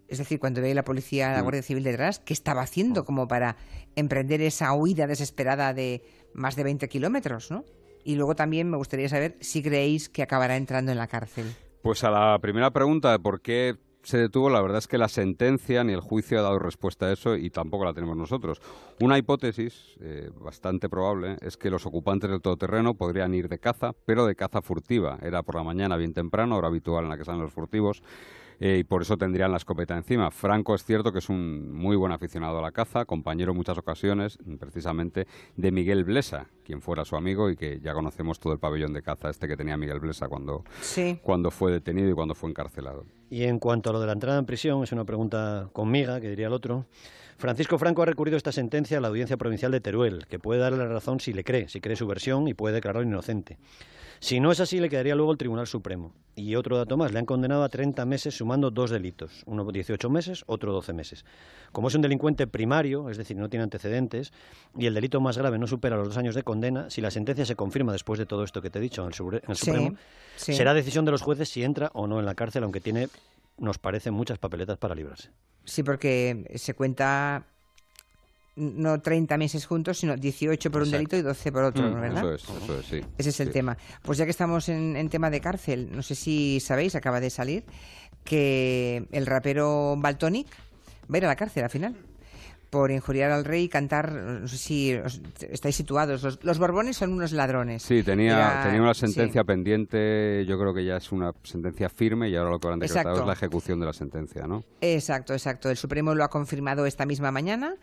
Es 0.09 0.17
decir, 0.17 0.39
cuando 0.39 0.61
veía 0.61 0.75
la 0.75 0.83
policía, 0.83 1.31
la 1.31 1.41
Guardia 1.41 1.63
Civil 1.63 1.85
detrás, 1.85 2.19
¿qué 2.19 2.33
estaba 2.33 2.63
haciendo 2.63 3.05
como 3.05 3.25
para 3.25 3.55
emprender 3.95 4.41
esa 4.41 4.73
huida 4.73 5.07
desesperada 5.07 5.73
de 5.73 6.03
más 6.33 6.57
de 6.57 6.65
20 6.65 6.89
kilómetros? 6.89 7.49
¿no? 7.49 7.63
Y 8.03 8.15
luego 8.15 8.35
también 8.35 8.69
me 8.69 8.75
gustaría 8.75 9.07
saber 9.07 9.37
si 9.39 9.63
creéis 9.63 10.09
que 10.09 10.21
acabará 10.21 10.57
entrando 10.57 10.91
en 10.91 10.97
la 10.97 11.07
cárcel. 11.07 11.45
Pues 11.81 12.03
a 12.03 12.11
la 12.11 12.37
primera 12.39 12.71
pregunta 12.71 13.13
de 13.13 13.19
por 13.19 13.41
qué 13.41 13.77
se 14.03 14.17
detuvo, 14.17 14.49
la 14.49 14.61
verdad 14.61 14.79
es 14.79 14.87
que 14.87 14.97
la 14.97 15.07
sentencia 15.07 15.83
ni 15.83 15.93
el 15.93 16.01
juicio 16.01 16.37
ha 16.37 16.41
dado 16.41 16.59
respuesta 16.59 17.07
a 17.07 17.13
eso 17.13 17.35
y 17.35 17.49
tampoco 17.49 17.85
la 17.85 17.93
tenemos 17.93 18.17
nosotros. 18.17 18.61
Una 18.99 19.17
hipótesis 19.17 19.95
eh, 20.01 20.29
bastante 20.39 20.89
probable 20.89 21.37
es 21.41 21.57
que 21.57 21.69
los 21.69 21.85
ocupantes 21.85 22.29
del 22.29 22.41
todoterreno 22.41 22.95
podrían 22.95 23.33
ir 23.33 23.47
de 23.47 23.59
caza, 23.59 23.93
pero 24.05 24.25
de 24.25 24.35
caza 24.35 24.61
furtiva. 24.61 25.17
Era 25.21 25.41
por 25.43 25.55
la 25.55 25.63
mañana 25.63 25.97
bien 25.97 26.13
temprano, 26.13 26.57
hora 26.57 26.67
habitual 26.67 27.05
en 27.05 27.09
la 27.09 27.17
que 27.17 27.25
salen 27.25 27.41
los 27.41 27.53
furtivos. 27.53 28.03
Eh, 28.59 28.77
y 28.79 28.83
por 28.83 29.01
eso 29.01 29.17
tendrían 29.17 29.51
la 29.51 29.57
escopeta 29.57 29.97
encima. 29.97 30.31
Franco 30.31 30.75
es 30.75 30.83
cierto 30.83 31.11
que 31.11 31.19
es 31.19 31.29
un 31.29 31.73
muy 31.73 31.95
buen 31.95 32.11
aficionado 32.11 32.59
a 32.59 32.61
la 32.61 32.71
caza, 32.71 33.05
compañero 33.05 33.51
en 33.51 33.57
muchas 33.57 33.77
ocasiones, 33.77 34.37
precisamente, 34.59 35.27
de 35.55 35.71
Miguel 35.71 36.03
Blesa, 36.03 36.47
quien 36.63 36.81
fuera 36.81 37.03
su 37.03 37.15
amigo 37.15 37.49
y 37.49 37.55
que 37.55 37.79
ya 37.79 37.93
conocemos 37.93 38.39
todo 38.39 38.53
el 38.53 38.59
pabellón 38.59 38.93
de 38.93 39.01
caza 39.01 39.29
este 39.29 39.47
que 39.47 39.57
tenía 39.57 39.75
Miguel 39.75 39.99
Blesa 39.99 40.27
cuando, 40.27 40.63
cuando 41.21 41.51
fue 41.51 41.71
detenido 41.71 42.09
y 42.09 42.13
cuando 42.13 42.35
fue 42.35 42.49
encarcelado. 42.49 43.05
Y 43.33 43.45
en 43.45 43.57
cuanto 43.57 43.89
a 43.89 43.93
lo 43.93 43.99
de 43.99 44.05
la 44.05 44.13
entrada 44.13 44.37
en 44.37 44.45
prisión, 44.45 44.83
es 44.83 44.91
una 44.91 45.05
pregunta 45.05 45.67
conmigo, 45.73 46.21
que 46.21 46.29
diría 46.29 46.45
el 46.45 46.53
otro. 46.53 46.85
Francisco 47.37 47.77
Franco 47.77 48.01
ha 48.01 48.05
recurrido 48.05 48.37
esta 48.37 48.51
sentencia 48.51 48.97
a 48.97 49.01
la 49.01 49.07
Audiencia 49.07 49.37
Provincial 49.37 49.71
de 49.71 49.81
Teruel, 49.81 50.25
que 50.27 50.39
puede 50.39 50.61
darle 50.61 50.77
la 50.79 50.87
razón 50.87 51.19
si 51.19 51.33
le 51.33 51.43
cree, 51.43 51.67
si 51.69 51.81
cree 51.81 51.95
su 51.95 52.07
versión 52.07 52.47
y 52.47 52.53
puede 52.53 52.75
declararlo 52.75 53.07
inocente. 53.07 53.57
Si 54.23 54.39
no 54.39 54.53
es 54.53 54.61
así, 54.61 54.79
le 54.79 54.87
quedaría 54.87 55.15
luego 55.15 55.33
el 55.33 55.37
Tribunal 55.37 55.67
Supremo. 55.67 56.13
Y 56.33 56.55
otro 56.55 56.77
dato 56.77 56.95
más, 56.95 57.11
le 57.11 57.19
han 57.19 57.25
condenado 57.25 57.61
a 57.61 57.67
30 57.67 58.05
meses 58.05 58.33
sumando 58.33 58.71
dos 58.71 58.89
delitos, 58.89 59.43
uno 59.45 59.69
18 59.69 60.09
meses, 60.09 60.45
otro 60.47 60.71
12 60.71 60.93
meses. 60.93 61.25
Como 61.73 61.89
es 61.89 61.95
un 61.95 62.01
delincuente 62.01 62.47
primario, 62.47 63.09
es 63.09 63.17
decir, 63.17 63.35
no 63.35 63.49
tiene 63.49 63.63
antecedentes, 63.63 64.31
y 64.77 64.85
el 64.85 64.93
delito 64.93 65.19
más 65.19 65.37
grave 65.37 65.59
no 65.59 65.67
supera 65.67 65.97
los 65.97 66.07
dos 66.07 66.15
años 66.15 66.35
de 66.35 66.43
condena, 66.43 66.89
si 66.89 67.01
la 67.01 67.11
sentencia 67.11 67.45
se 67.45 67.57
confirma 67.57 67.91
después 67.91 68.17
de 68.17 68.25
todo 68.25 68.45
esto 68.45 68.61
que 68.61 68.69
te 68.69 68.79
he 68.79 68.81
dicho 68.81 69.01
en 69.01 69.09
el, 69.09 69.13
Supremo, 69.13 69.95
será 70.37 70.73
decisión 70.73 71.03
de 71.03 71.11
los 71.11 71.21
jueces 71.21 71.49
si 71.49 71.61
entra 71.61 71.91
o 71.93 72.07
no 72.07 72.17
en 72.17 72.25
la 72.25 72.33
cárcel, 72.33 72.63
aunque 72.63 72.79
tiene, 72.79 73.09
nos 73.57 73.77
parece, 73.77 74.11
muchas 74.11 74.39
papeletas 74.39 74.77
para 74.77 74.95
librarse. 74.95 75.29
Sí, 75.65 75.83
porque 75.83 76.51
se 76.55 76.73
cuenta 76.73 77.45
no 78.55 79.01
30 79.01 79.37
meses 79.37 79.65
juntos, 79.65 79.97
sino 79.97 80.15
18 80.15 80.71
por 80.71 80.83
un 80.83 80.91
delito 80.91 81.15
y 81.15 81.21
12 81.21 81.51
por 81.51 81.63
otro, 81.63 81.89
mm, 81.89 82.01
¿verdad? 82.01 82.35
Eso 82.35 82.35
es, 82.35 82.63
eso 82.63 82.79
es, 82.79 82.85
sí. 82.85 83.01
Ese 83.17 83.29
es 83.29 83.39
el 83.39 83.51
tema. 83.51 83.77
Pues 84.03 84.17
ya 84.17 84.25
que 84.25 84.31
estamos 84.31 84.69
en, 84.69 85.09
tema 85.09 85.29
de 85.29 85.41
cárcel, 85.41 85.89
no 85.91 86.03
sé 86.03 86.15
si 86.15 86.59
sabéis, 86.59 86.95
acaba 86.95 87.19
de 87.19 87.29
salir, 87.29 87.63
que 88.23 89.07
el 89.11 89.25
rapero 89.25 89.95
Baltonic 89.97 90.47
va 91.11 91.15
a 91.15 91.17
ir 91.17 91.25
a 91.25 91.29
la 91.29 91.35
cárcel 91.35 91.63
al 91.63 91.69
final 91.69 91.95
por 92.73 92.89
injuriar 92.89 93.29
al 93.29 93.45
rey 93.45 93.65
y 93.65 93.69
cantar, 93.69 94.11
no 94.11 94.47
sé 94.47 94.57
si 94.57 94.99
estáis 95.47 95.75
situados, 95.75 96.39
los, 96.41 96.57
Borbones 96.57 96.97
son 96.97 97.13
unos 97.13 97.31
ladrones. 97.31 97.83
Sí, 97.83 98.01
tenía, 98.01 98.61
tenía 98.63 98.81
una 98.81 98.95
sentencia 98.95 99.43
pendiente, 99.43 100.43
yo 100.47 100.57
creo 100.57 100.73
que 100.73 100.83
ya 100.83 100.97
es 100.97 101.11
una 101.11 101.33
sentencia 101.43 101.87
firme 101.87 102.29
y 102.29 102.35
ahora 102.35 102.49
lo 102.49 102.59
que 102.59 102.69
van 102.69 102.81
a 102.81 102.87
decretar 102.87 103.13
es 103.13 103.27
la 103.27 103.33
ejecución 103.33 103.79
de 103.79 103.85
la 103.85 103.93
sentencia, 103.93 104.47
¿no? 104.47 104.63
Exacto, 104.81 105.33
exacto. 105.33 105.69
El 105.69 105.77
Supremo 105.77 106.15
lo 106.15 106.23
ha 106.23 106.31
confirmado 106.31 106.87
esta 106.87 107.05
misma 107.05 107.29
mañana 107.29 107.75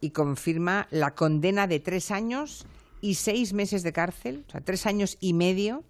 y 0.00 0.12
confirma 0.12 0.88
la 0.90 1.14
condena 1.14 1.66
de 1.66 1.78
tres 1.78 2.10
años 2.10 2.64
y 3.02 3.16
seis 3.16 3.52
meses 3.52 3.82
de 3.82 3.92
cárcel, 3.92 4.46
o 4.48 4.52
sea, 4.52 4.62
tres 4.62 4.86
años 4.86 5.18
y 5.20 5.34
medio. 5.34 5.84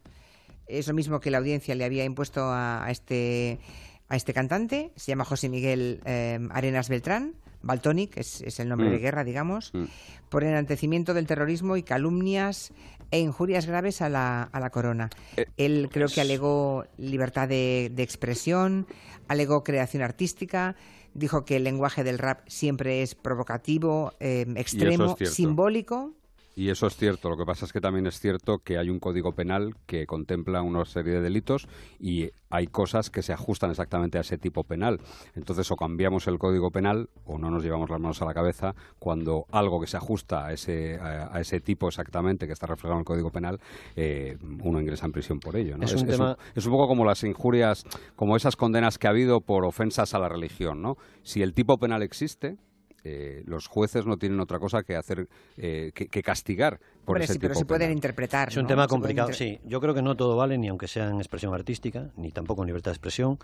Es 0.66 0.88
lo 0.88 0.94
mismo 0.94 1.20
que 1.20 1.30
la 1.30 1.38
audiencia 1.38 1.76
le 1.76 1.84
había 1.84 2.04
impuesto 2.04 2.42
a, 2.46 2.84
este, 2.90 3.60
a 4.08 4.16
este 4.16 4.34
cantante. 4.34 4.90
Se 4.96 5.12
llama 5.12 5.24
José 5.24 5.48
Miguel 5.48 6.00
eh, 6.04 6.40
Arenas 6.50 6.88
Beltrán. 6.88 7.36
Baltonic 7.62 8.16
es, 8.16 8.40
es 8.42 8.60
el 8.60 8.68
nombre 8.68 8.90
de 8.90 8.98
mm. 8.98 9.00
guerra, 9.00 9.24
digamos, 9.24 9.72
mm. 9.74 9.84
por 10.28 10.44
enaltecimiento 10.44 11.14
del 11.14 11.26
terrorismo 11.26 11.76
y 11.76 11.82
calumnias 11.82 12.72
e 13.10 13.20
injurias 13.20 13.66
graves 13.66 14.02
a 14.02 14.08
la, 14.08 14.44
a 14.44 14.60
la 14.60 14.70
corona. 14.70 15.10
Eh, 15.36 15.46
Él 15.56 15.88
creo 15.90 16.08
que 16.08 16.20
alegó 16.20 16.84
libertad 16.96 17.48
de, 17.48 17.90
de 17.92 18.02
expresión, 18.02 18.86
alegó 19.28 19.64
creación 19.64 20.02
artística, 20.02 20.76
dijo 21.14 21.44
que 21.44 21.56
el 21.56 21.64
lenguaje 21.64 22.04
del 22.04 22.18
rap 22.18 22.40
siempre 22.46 23.02
es 23.02 23.14
provocativo, 23.14 24.12
eh, 24.20 24.46
extremo, 24.56 25.16
simbólico. 25.24 26.12
Y 26.56 26.68
eso 26.68 26.86
es 26.86 26.96
cierto. 26.96 27.30
Lo 27.30 27.36
que 27.36 27.44
pasa 27.44 27.64
es 27.64 27.72
que 27.72 27.80
también 27.80 28.06
es 28.06 28.18
cierto 28.18 28.58
que 28.58 28.76
hay 28.78 28.90
un 28.90 28.98
código 28.98 29.32
penal 29.32 29.74
que 29.86 30.06
contempla 30.06 30.62
una 30.62 30.84
serie 30.84 31.14
de 31.14 31.20
delitos 31.20 31.68
y 31.98 32.30
hay 32.50 32.66
cosas 32.66 33.10
que 33.10 33.22
se 33.22 33.32
ajustan 33.32 33.70
exactamente 33.70 34.18
a 34.18 34.22
ese 34.22 34.36
tipo 34.36 34.64
penal. 34.64 35.00
Entonces, 35.34 35.70
o 35.70 35.76
cambiamos 35.76 36.26
el 36.26 36.38
código 36.38 36.70
penal 36.70 37.08
o 37.24 37.38
no 37.38 37.50
nos 37.50 37.62
llevamos 37.62 37.88
las 37.88 38.00
manos 38.00 38.20
a 38.20 38.24
la 38.24 38.34
cabeza 38.34 38.74
cuando 38.98 39.46
algo 39.52 39.80
que 39.80 39.86
se 39.86 39.96
ajusta 39.96 40.46
a 40.46 40.52
ese, 40.52 40.98
a, 41.00 41.40
ese 41.40 41.60
tipo 41.60 41.86
exactamente 41.86 42.46
que 42.46 42.52
está 42.52 42.66
reflejado 42.66 42.94
en 42.94 43.00
el 43.00 43.04
código 43.04 43.30
penal, 43.30 43.60
eh, 43.94 44.36
uno 44.62 44.80
ingresa 44.80 45.06
en 45.06 45.12
prisión 45.12 45.38
por 45.38 45.56
ello. 45.56 45.76
Es, 45.80 45.94
un 45.94 46.10
es, 46.10 46.66
un, 46.66 46.72
poco 46.72 46.88
como 46.88 47.04
las 47.04 47.22
injurias, 47.22 47.84
como 48.16 48.36
esas 48.36 48.56
condenas 48.56 48.98
que 48.98 49.06
ha 49.06 49.10
habido 49.10 49.40
por 49.40 49.64
ofensas 49.64 50.14
a 50.14 50.18
la 50.18 50.28
religión. 50.28 50.82
¿no? 50.82 50.96
Si 51.22 51.42
el 51.42 51.54
tipo 51.54 51.78
penal 51.78 52.02
existe, 52.02 52.56
eh, 53.04 53.42
los 53.46 53.66
jueces 53.66 54.06
no 54.06 54.16
tienen 54.16 54.40
otra 54.40 54.58
cosa 54.58 54.82
que 54.82 54.96
hacer 54.96 55.28
eh, 55.56 55.92
que, 55.94 56.22
castigar 56.22 56.78
por 57.04 57.20
ese 57.20 57.34
sí, 57.34 57.38
pero 57.38 57.54
se 57.54 57.64
pueden 57.64 57.90
interpretar. 57.92 58.48
Es 58.48 58.56
un 58.56 58.66
tema 58.66 58.86
complicado, 58.86 59.32
sí. 59.32 59.58
Yo 59.64 59.80
creo 59.80 59.94
que 59.94 60.02
no 60.02 60.16
todo 60.16 60.36
vale, 60.36 60.58
ni 60.58 60.68
aunque 60.68 60.88
sea 60.88 61.08
en 61.08 61.16
expresión 61.16 61.54
artística, 61.54 62.10
ni 62.16 62.30
tampoco 62.30 62.62
en 62.62 62.66
libertad 62.66 62.90
de 62.90 62.96
expresión. 62.96 63.38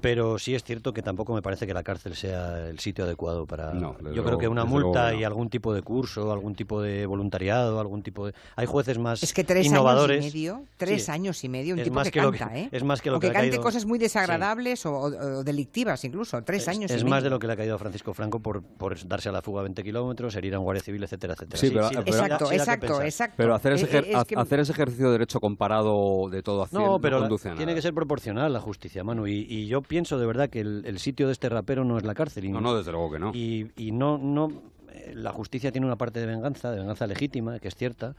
Pero 0.00 0.38
sí 0.38 0.54
es 0.54 0.64
cierto 0.64 0.92
que 0.92 1.02
tampoco 1.02 1.34
me 1.34 1.42
parece 1.42 1.66
que 1.66 1.74
la 1.74 1.82
cárcel 1.82 2.14
sea 2.14 2.68
el 2.68 2.78
sitio 2.78 3.04
adecuado 3.04 3.46
para. 3.46 3.72
yo 3.72 4.24
creo 4.24 4.38
que 4.38 4.48
una 4.48 4.64
multa 4.64 5.14
y 5.14 5.24
algún 5.24 5.48
tipo 5.48 5.74
de 5.74 5.82
curso, 5.82 6.32
algún 6.32 6.54
tipo 6.54 6.80
de 6.80 7.06
voluntariado, 7.06 7.80
algún 7.80 8.02
tipo 8.02 8.26
de. 8.26 8.34
Hay 8.56 8.66
jueces 8.66 8.98
más 8.98 9.22
es 9.22 9.32
que 9.32 9.44
tres 9.44 9.66
innovadores. 9.66 10.20
años 10.20 10.34
y 10.34 10.38
medio, 10.38 10.64
tres 10.76 11.08
años 11.08 11.44
y 11.44 11.48
medio, 11.48 11.74
un 11.74 11.82
tipo 11.82 12.02
que, 12.02 12.10
canta, 12.10 12.50
¿eh? 12.56 12.68
Es 12.72 12.84
más 12.84 13.00
que 13.00 13.10
lo 13.10 13.16
o 13.16 13.20
que, 13.20 13.30
cante 13.30 13.58
cosas 13.58 13.86
muy 13.86 13.98
desagradables 13.98 14.84
o, 14.86 15.42
delictivas 15.44 16.04
incluso. 16.04 16.42
Tres 16.42 16.68
años. 16.68 16.90
Es 16.90 17.02
y 17.02 17.04
más 17.04 17.22
de 17.22 17.30
lo 17.30 17.38
que 17.38 17.46
le 17.46 17.54
ha 17.54 17.56
caído 17.56 17.74
a 17.74 17.78
Francisco 17.78 18.14
Franco 18.14 18.40
por, 18.40 18.62
por 18.62 19.06
darse 19.06 19.28
a 19.28 19.32
la 19.32 19.42
fuga 19.42 19.60
a 19.60 19.64
20 19.64 19.82
kilómetros, 19.82 20.34
herir 20.36 20.54
a 20.54 20.58
un 20.58 20.64
guardia 20.64 20.82
civil, 20.82 21.02
etcétera, 21.02 21.34
etcétera. 21.34 21.58
Sí, 21.58 21.70
pero, 21.70 21.86
exacto, 21.88 22.52
exacto, 22.52 23.02
exacto. 23.02 23.34
Pero 23.36 23.54
hacer 23.54 23.72
ese, 23.74 24.14
hacer 24.36 24.60
ese 24.60 24.72
ejercicio 24.72 25.06
de 25.06 25.12
derecho 25.12 25.40
comparado 25.40 26.28
de 26.30 26.42
todo 26.42 26.62
haciendo 26.62 26.92
no, 26.92 27.00
pero 27.00 27.20
conduce 27.20 27.50
a 27.50 27.54
tiene 27.54 27.74
que 27.74 27.82
ser 27.82 27.94
proporcional 27.94 28.52
la 28.52 28.60
justicia, 28.60 29.04
Manu. 29.04 29.26
Y, 29.26 29.46
y 29.48 29.66
yo 29.66 29.82
pienso 29.86 30.18
de 30.18 30.26
verdad 30.26 30.50
que 30.50 30.60
el, 30.60 30.98
sitio 30.98 31.26
de 31.26 31.32
este 31.32 31.48
rapero 31.48 31.84
no 31.84 31.98
es 31.98 32.04
la 32.04 32.14
cárcel. 32.14 32.50
no, 32.50 32.60
no, 32.60 32.76
desde 32.76 32.92
luego 32.92 33.12
que 33.12 33.18
no. 33.18 33.32
Y, 33.34 33.70
y 33.76 33.92
no, 33.92 34.18
no, 34.18 34.50
eh, 34.92 35.12
la 35.14 35.32
justicia 35.32 35.72
tiene 35.72 35.86
una 35.86 35.96
parte 35.96 36.20
de 36.20 36.26
venganza, 36.26 36.70
de 36.70 36.78
venganza 36.78 37.06
legítima, 37.06 37.58
que 37.58 37.68
es 37.68 37.74
cierta, 37.74 38.14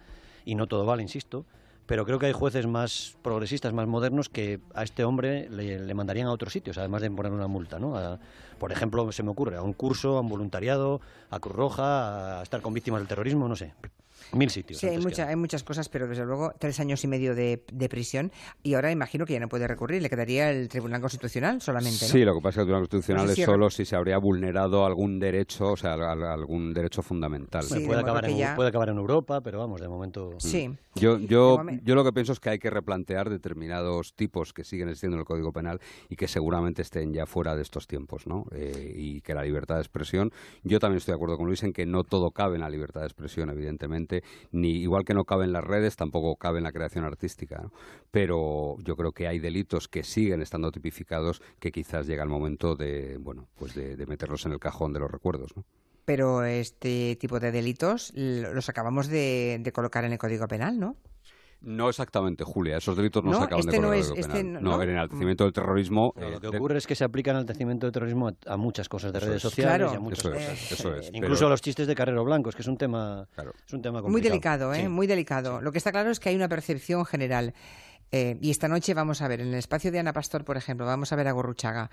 y 0.45 0.55
no 0.55 0.67
todo 0.67 0.85
vale, 0.85 1.03
insisto 1.03 1.45
pero 1.85 2.05
creo 2.05 2.17
que 2.17 2.25
hay 2.25 2.31
jueces 2.31 2.65
más 2.65 3.15
progresistas, 3.21 3.73
más 3.73 3.87
modernos, 3.87 4.29
que 4.29 4.59
a 4.73 4.83
este 4.83 5.03
hombre 5.03 5.47
le, 5.49 5.93
mandarían 5.93 6.27
a 6.27 6.31
otros 6.31 6.51
sitios, 6.51 6.77
además 6.77 7.01
de 7.01 7.11
poner 7.11 7.31
una 7.31 7.47
multa. 7.47 7.77
¿no? 7.77 7.95
Por 8.57 8.71
ejemplo, 8.71 9.11
se 9.11 9.23
me 9.23 9.31
ocurre, 9.31 9.57
a 9.57 9.61
un 9.61 9.73
curso, 9.73 10.17
a 10.17 10.21
un 10.21 10.29
voluntariado, 10.29 11.01
a 11.29 11.39
Cruz 11.39 11.55
Roja, 11.55 12.39
a 12.39 12.43
estar 12.43 12.61
con 12.61 12.73
víctimas 12.73 13.01
del 13.01 13.07
terrorismo, 13.07 13.47
no 13.47 13.55
sé. 13.55 13.73
Mil 14.33 14.49
sitios. 14.49 14.79
Sí, 14.79 14.87
hay, 14.87 14.97
hay 14.97 15.35
muchas 15.35 15.63
cosas, 15.63 15.89
pero 15.89 16.07
desde 16.07 16.25
luego 16.25 16.53
tres 16.57 16.79
años 16.79 17.03
y 17.03 17.07
medio 17.07 17.35
de, 17.35 17.59
prisión 17.89 18.31
y 18.63 18.73
ahora 18.73 18.91
imagino 18.91 19.25
que 19.25 19.33
ya 19.33 19.39
no 19.39 19.47
puede 19.47 19.67
recurrir, 19.67 20.01
le 20.01 20.09
quedaría 20.09 20.49
el 20.49 20.67
Tribunal 20.69 20.99
Constitucional 20.99 21.61
solamente. 21.61 22.05
Sí, 22.05 22.25
lo 22.25 22.33
que 22.33 22.41
pasa 22.41 22.49
es 22.49 22.55
que 22.55 22.61
el 22.61 22.65
Tribunal 22.65 22.89
Constitucional 22.89 23.29
es 23.29 23.45
solo 23.45 23.69
si 23.69 23.85
se 23.85 23.95
habría 23.95 24.17
vulnerado 24.17 24.85
algún 24.85 25.19
derecho, 25.19 25.73
o 25.73 25.77
sea, 25.77 25.93
algún 25.93 26.73
derecho 26.73 27.03
fundamental. 27.03 27.63
puede, 27.85 27.99
acabar 27.99 28.25
en, 28.25 28.55
puede 28.55 28.69
acabar 28.69 28.89
en 28.89 28.97
Europa, 28.97 29.41
pero 29.41 29.59
vamos, 29.59 29.79
de 29.79 29.87
momento. 29.87 30.31
Sí. 30.39 30.75
Yo, 30.95 31.19
yo, 31.19 31.61
yo 31.83 31.95
lo 31.95 32.03
que 32.03 32.11
pienso 32.11 32.31
es 32.33 32.39
que 32.39 32.49
hay 32.49 32.59
que 32.59 32.69
replantear 32.69 33.29
determinados 33.29 34.15
tipos 34.15 34.53
que 34.53 34.63
siguen 34.63 34.87
existiendo 34.87 35.15
en 35.15 35.19
el 35.19 35.25
Código 35.25 35.51
Penal 35.51 35.79
y 36.09 36.15
que 36.15 36.27
seguramente 36.27 36.81
estén 36.81 37.13
ya 37.13 37.25
fuera 37.25 37.55
de 37.55 37.61
estos 37.61 37.85
tiempos, 37.85 38.25
¿no? 38.25 38.44
Eh, 38.51 38.93
y 38.95 39.21
que 39.21 39.33
la 39.33 39.43
libertad 39.43 39.75
de 39.75 39.81
expresión, 39.81 40.31
yo 40.63 40.79
también 40.79 40.97
estoy 40.97 41.13
de 41.13 41.15
acuerdo 41.15 41.37
con 41.37 41.47
Luis 41.47 41.63
en 41.63 41.73
que 41.73 41.85
no 41.85 42.03
todo 42.03 42.31
cabe 42.31 42.55
en 42.55 42.61
la 42.61 42.69
libertad 42.69 43.01
de 43.01 43.07
expresión, 43.07 43.49
evidentemente, 43.49 44.23
ni 44.51 44.71
igual 44.71 45.05
que 45.05 45.13
no 45.13 45.25
cabe 45.25 45.45
en 45.45 45.53
las 45.53 45.63
redes, 45.63 45.95
tampoco 45.95 46.35
cabe 46.35 46.59
en 46.59 46.63
la 46.63 46.71
creación 46.71 47.05
artística. 47.05 47.69
Pero 48.11 48.77
yo 48.79 48.95
creo 48.95 49.11
que 49.11 49.27
hay 49.27 49.39
delitos 49.39 49.87
que 49.87 50.03
siguen 50.03 50.41
estando 50.41 50.71
tipificados 50.71 51.41
que 51.59 51.71
quizás 51.71 52.07
llega 52.07 52.23
el 52.23 52.29
momento 52.29 52.75
de, 52.75 53.17
bueno, 53.17 53.47
pues 53.55 53.73
de, 53.75 54.05
meterlos 54.05 54.45
en 54.45 54.51
el 54.51 54.59
cajón 54.59 54.93
de 54.93 54.99
los 54.99 55.09
recuerdos, 55.09 55.53
Pero 56.05 56.43
este 56.43 57.15
tipo 57.15 57.39
de 57.39 57.51
delitos 57.51 58.13
los 58.15 58.69
acabamos 58.69 59.07
de 59.07 59.71
colocar 59.73 60.05
en 60.05 60.13
el 60.13 60.19
Código 60.19 60.47
Penal, 60.47 60.79
¿no? 60.79 60.95
No 61.65 61.89
exactamente, 61.89 62.43
Julia. 62.43 62.77
Esos 62.77 62.95
delitos 62.95 63.23
no, 63.23 63.37
se 63.37 63.43
acaban 63.43 63.65
de 63.65 63.79
no 63.79 63.91
es, 63.91 64.13
este 64.15 64.43
no, 64.43 64.81
el 64.81 64.89
enaltecimiento 64.89 65.43
del 65.45 65.53
terrorismo. 65.53 66.13
lo 66.15 66.37
eh, 66.37 66.39
que 66.39 66.47
ocurre 66.47 66.77
es 66.77 66.85
que 66.85 66.95
se 66.95 67.03
aplica 67.03 67.31
el 67.31 67.37
enaltecimiento 67.37 67.87
del 67.87 67.91
terrorismo 67.91 68.31
a, 68.45 68.57
muchas 68.57 68.87
cosas 68.87 69.11
de 69.11 69.19
redes 69.19 69.41
sociales 69.41 69.91
y 69.91 69.95
a 69.95 69.99
muchas 69.99 70.23
cosas. 70.23 70.71
eso 70.71 70.95
es, 70.95 71.11
Incluso 71.11 71.47
a 71.47 71.49
los 71.49 71.61
chistes 71.61 71.87
de 71.87 71.95
Carrero 71.95 72.23
Blanco, 72.23 72.49
es 72.49 72.55
que 72.55 72.61
es 72.61 72.67
un 72.67 72.77
tema, 72.77 73.27
es 73.65 73.73
un 73.73 73.81
tema 73.81 74.01
Muy 74.03 74.21
delicado, 74.21 74.73
¿eh? 74.73 74.87
Muy 74.87 75.07
delicado. 75.07 75.59
Lo 75.59 75.71
que 75.71 75.79
está 75.79 75.91
claro 75.91 76.11
es 76.11 76.19
que 76.19 76.29
hay 76.29 76.35
una 76.35 76.47
percepción 76.47 77.03
general 77.05 77.53
eh, 78.11 78.37
y 78.41 78.51
esta 78.51 78.67
noche 78.67 78.93
vamos 78.93 79.21
a 79.21 79.27
ver, 79.27 79.41
en 79.41 79.49
el 79.49 79.55
espacio 79.55 79.91
de 79.91 79.99
Ana 79.99 80.13
Pastor, 80.13 80.45
por 80.45 80.57
ejemplo, 80.57 80.85
vamos 80.85 81.11
a 81.11 81.15
ver 81.15 81.27
a 81.27 81.31
Gorruchaga. 81.31 81.89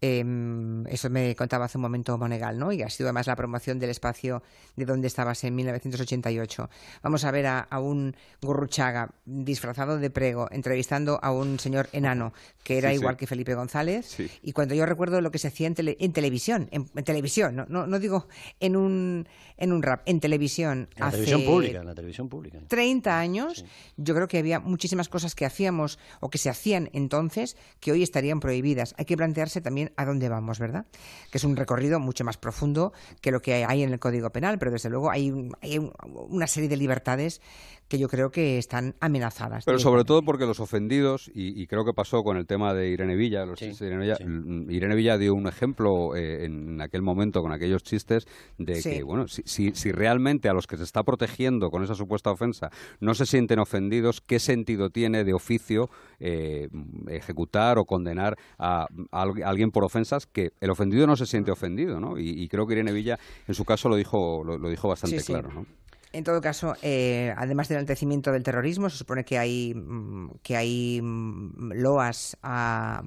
Em, 0.00 0.86
eso 0.86 1.08
me 1.10 1.34
contaba 1.34 1.64
hace 1.64 1.78
un 1.78 1.82
momento 1.82 2.16
Monegal, 2.18 2.58
¿no? 2.58 2.72
Y 2.72 2.82
ha 2.82 2.90
sido 2.90 3.08
además 3.08 3.26
la 3.26 3.36
promoción 3.36 3.78
del 3.78 3.90
espacio 3.90 4.42
de 4.76 4.84
donde 4.84 5.06
estabas 5.06 5.42
en 5.44 5.54
1988. 5.54 6.68
Vamos 7.02 7.24
a 7.24 7.30
ver 7.30 7.46
a, 7.46 7.66
un 7.80 8.14
Gorruchaga 8.42 9.10
disfrazado 9.24 9.98
de 9.98 10.10
prego, 10.10 10.48
entrevistando 10.50 11.18
a 11.22 11.32
un 11.32 11.58
señor 11.58 11.88
enano, 11.92 12.32
que 12.62 12.78
era 12.78 12.92
igual 12.92 13.16
que 13.16 13.26
Felipe 13.26 13.54
González. 13.54 14.16
Y 14.42 14.52
cuando 14.52 14.74
yo 14.74 14.86
recuerdo 14.86 15.20
lo 15.20 15.30
que 15.30 15.38
se 15.38 15.48
hacía 15.48 15.66
en, 15.66 15.74
televisión, 16.12 16.68
en, 16.70 16.86
televisión, 17.04 17.56
no, 17.68 17.86
no, 17.86 17.98
digo 17.98 18.28
en 18.60 18.76
un, 18.76 19.28
en 19.56 19.72
un 19.72 19.82
rap, 19.82 20.02
en 20.06 20.20
televisión. 20.20 20.88
En 20.94 21.04
la 21.04 21.10
televisión 21.10 21.44
pública, 21.44 21.80
en 21.80 21.86
la 21.86 21.94
televisión 21.94 22.28
pública. 22.28 22.58
30 22.68 23.18
años, 23.18 23.64
yo 23.96 24.14
creo 24.14 24.28
que 24.28 24.38
había 24.38 24.60
muchísimas 24.60 25.08
cosas 25.08 25.34
que 25.34 25.44
hacíamos 25.54 25.98
o 26.20 26.28
que 26.28 26.38
se 26.38 26.50
hacían 26.50 26.90
entonces 26.92 27.56
que 27.80 27.92
hoy 27.92 28.02
estarían 28.02 28.40
prohibidas. 28.40 28.94
Hay 28.98 29.04
que 29.04 29.16
plantearse 29.16 29.60
también 29.60 29.92
a 29.96 30.04
dónde 30.04 30.28
vamos, 30.28 30.58
¿verdad? 30.58 30.86
Que 31.30 31.38
es 31.38 31.44
un 31.44 31.56
recorrido 31.56 32.00
mucho 32.00 32.24
más 32.24 32.36
profundo 32.36 32.92
que 33.20 33.30
lo 33.30 33.40
que 33.40 33.64
hay 33.64 33.82
en 33.82 33.92
el 33.92 33.98
Código 33.98 34.30
Penal, 34.30 34.58
pero 34.58 34.72
desde 34.72 34.90
luego 34.90 35.10
hay, 35.10 35.32
hay 35.62 35.90
una 36.28 36.46
serie 36.46 36.68
de 36.68 36.76
libertades 36.76 37.40
que 37.88 37.98
yo 37.98 38.08
creo 38.08 38.30
que 38.30 38.58
están 38.58 38.94
amenazadas. 39.00 39.64
Pero 39.64 39.78
sobre 39.78 40.04
todo 40.04 40.22
porque 40.22 40.46
los 40.46 40.60
ofendidos, 40.60 41.30
y, 41.34 41.66
creo 41.66 41.84
que 41.84 41.92
pasó 41.92 42.22
con 42.22 42.36
el 42.36 42.46
tema 42.46 42.74
de 42.74 42.90
Irene 42.90 43.16
Villa, 43.16 43.44
los 43.44 43.60
Irene, 43.62 44.94
Villa 44.94 45.18
dio 45.18 45.34
un 45.34 45.46
ejemplo 45.46 46.16
eh, 46.16 46.44
en 46.44 46.80
aquel 46.80 47.02
momento 47.02 47.42
con 47.42 47.52
aquellos 47.52 47.82
chistes 47.82 48.26
de 48.58 48.82
que, 48.82 49.02
bueno, 49.02 49.26
si, 49.28 49.72
si, 49.72 49.92
realmente 49.92 50.48
a 50.48 50.52
los 50.52 50.66
que 50.66 50.76
se 50.76 50.84
está 50.84 51.02
protegiendo 51.02 51.70
con 51.70 51.82
esa 51.82 51.94
supuesta 51.94 52.30
ofensa 52.30 52.70
no 53.00 53.14
se 53.14 53.26
sienten 53.26 53.58
ofendidos, 53.58 54.20
¿qué 54.20 54.38
sentido 54.38 54.90
tiene 54.90 55.24
de 55.24 55.34
oficio 55.34 55.90
eh, 56.20 56.68
ejecutar 57.08 57.78
o 57.78 57.84
condenar 57.84 58.36
a, 58.58 58.86
alguien 59.12 59.70
por 59.70 59.84
ofensas 59.84 60.26
que 60.26 60.52
el 60.60 60.70
ofendido 60.70 61.06
no 61.06 61.16
se 61.16 61.26
siente 61.26 61.50
ofendido, 61.50 62.00
¿no? 62.00 62.18
Y, 62.18 62.48
creo 62.48 62.66
que 62.66 62.74
Irene 62.74 62.92
Villa 62.92 63.18
en 63.46 63.54
su 63.54 63.64
caso 63.64 63.88
lo 63.88 63.96
dijo, 63.96 64.42
lo, 64.44 64.68
dijo 64.68 64.88
bastante 64.88 65.22
claro, 65.22 65.50
¿no? 65.52 65.66
En 66.14 66.22
todo 66.22 66.40
caso, 66.40 66.76
eh, 66.80 67.34
además 67.36 67.68
del 67.68 67.78
enaltecimiento 67.78 68.30
del 68.30 68.44
terrorismo, 68.44 68.88
se 68.88 68.96
supone 68.96 69.24
que 69.24 69.36
hay, 69.36 69.74
mm, 69.74 70.36
que 70.44 70.56
hay 70.56 71.00
mm, 71.02 71.72
loas 71.72 72.36
a, 72.40 73.02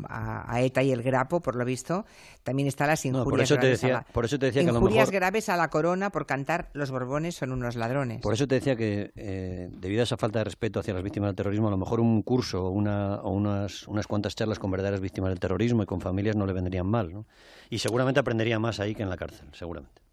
ETA 0.60 0.84
y 0.84 0.91
el 0.91 1.02
Grapo, 1.02 1.39
por 1.39 1.56
lo 1.56 1.63
visto. 1.63 2.06
También 2.43 2.67
están 2.67 2.88
las 2.88 3.06
injurias 3.06 3.30
por 3.30 3.39
eso 3.39 3.56
te 3.56 3.62
graves, 3.62 3.82
decía, 3.82 3.96
a 3.96 4.00
la, 4.00 4.08
por 4.12 4.26
eso 4.26 4.38
te 4.38 4.48
decía 4.48 4.62
que 4.63 4.70
a 4.70 4.74
lo 4.74 4.82
mejor, 4.82 5.10
graves 5.10 5.48
a 5.48 5.56
la 5.56 5.70
corona 5.70 6.10
por 6.10 6.26
cantar 6.26 6.70
Los 6.74 6.91
Borbones 6.91 7.36
son 7.36 7.54
unos 7.54 7.78
ladrones. 7.78 8.22
Por 8.22 8.34
eso 8.34 8.46
te 8.46 8.56
decía 8.56 8.76
que, 8.76 9.12
eh, 9.15 9.70
debido 9.72 10.02
a 10.02 10.04
esa 10.04 10.17
falta 10.17 10.39
de 10.39 10.43
respeto 10.43 10.82
hacia 10.82 10.93
las 10.93 11.02
víctimas 11.02 11.30
del 11.30 11.38
terrorismo, 11.38 11.70
a 11.70 11.72
lo 11.72 11.78
mejor 11.78 12.02
un 12.02 12.22
curso 12.24 12.65
o, 12.65 12.72
una, 12.72 13.22
o 13.22 13.32
unas, 13.32 13.88
unas 13.88 14.06
cuantas 14.06 14.36
charlas 14.36 14.60
con 14.60 14.70
verdaderas 14.70 15.00
víctimas 15.00 15.30
del 15.30 15.39
terrorismo 15.39 15.82
y 15.82 15.86
con 15.86 16.02
familias 16.02 16.36
no 16.36 16.46
le 16.46 16.52
vendrían 16.52 16.88
mal. 16.88 17.13
¿no? 17.13 17.26
Y 17.70 17.80
seguramente 17.80 18.20
aprendería 18.20 18.60
más 18.60 18.82
ahí 18.82 18.93
que 18.96 19.04
en 19.04 19.10
la 19.10 19.15
cárcel, 19.15 19.48
seguramente. 19.54 20.07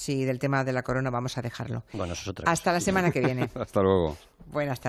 Sí, 0.00 0.24
del 0.24 0.38
tema 0.38 0.64
de 0.64 0.72
la 0.72 0.82
corona 0.82 1.10
vamos 1.10 1.36
a 1.36 1.42
dejarlo. 1.42 1.84
Bueno, 1.92 2.14
eso 2.14 2.22
es 2.22 2.28
otra 2.28 2.50
Hasta 2.50 2.72
la 2.72 2.80
semana 2.80 3.10
que 3.10 3.20
viene. 3.20 3.50
Hasta 3.54 3.82
luego. 3.82 4.16
Buenas 4.46 4.80
tardes. 4.80 4.88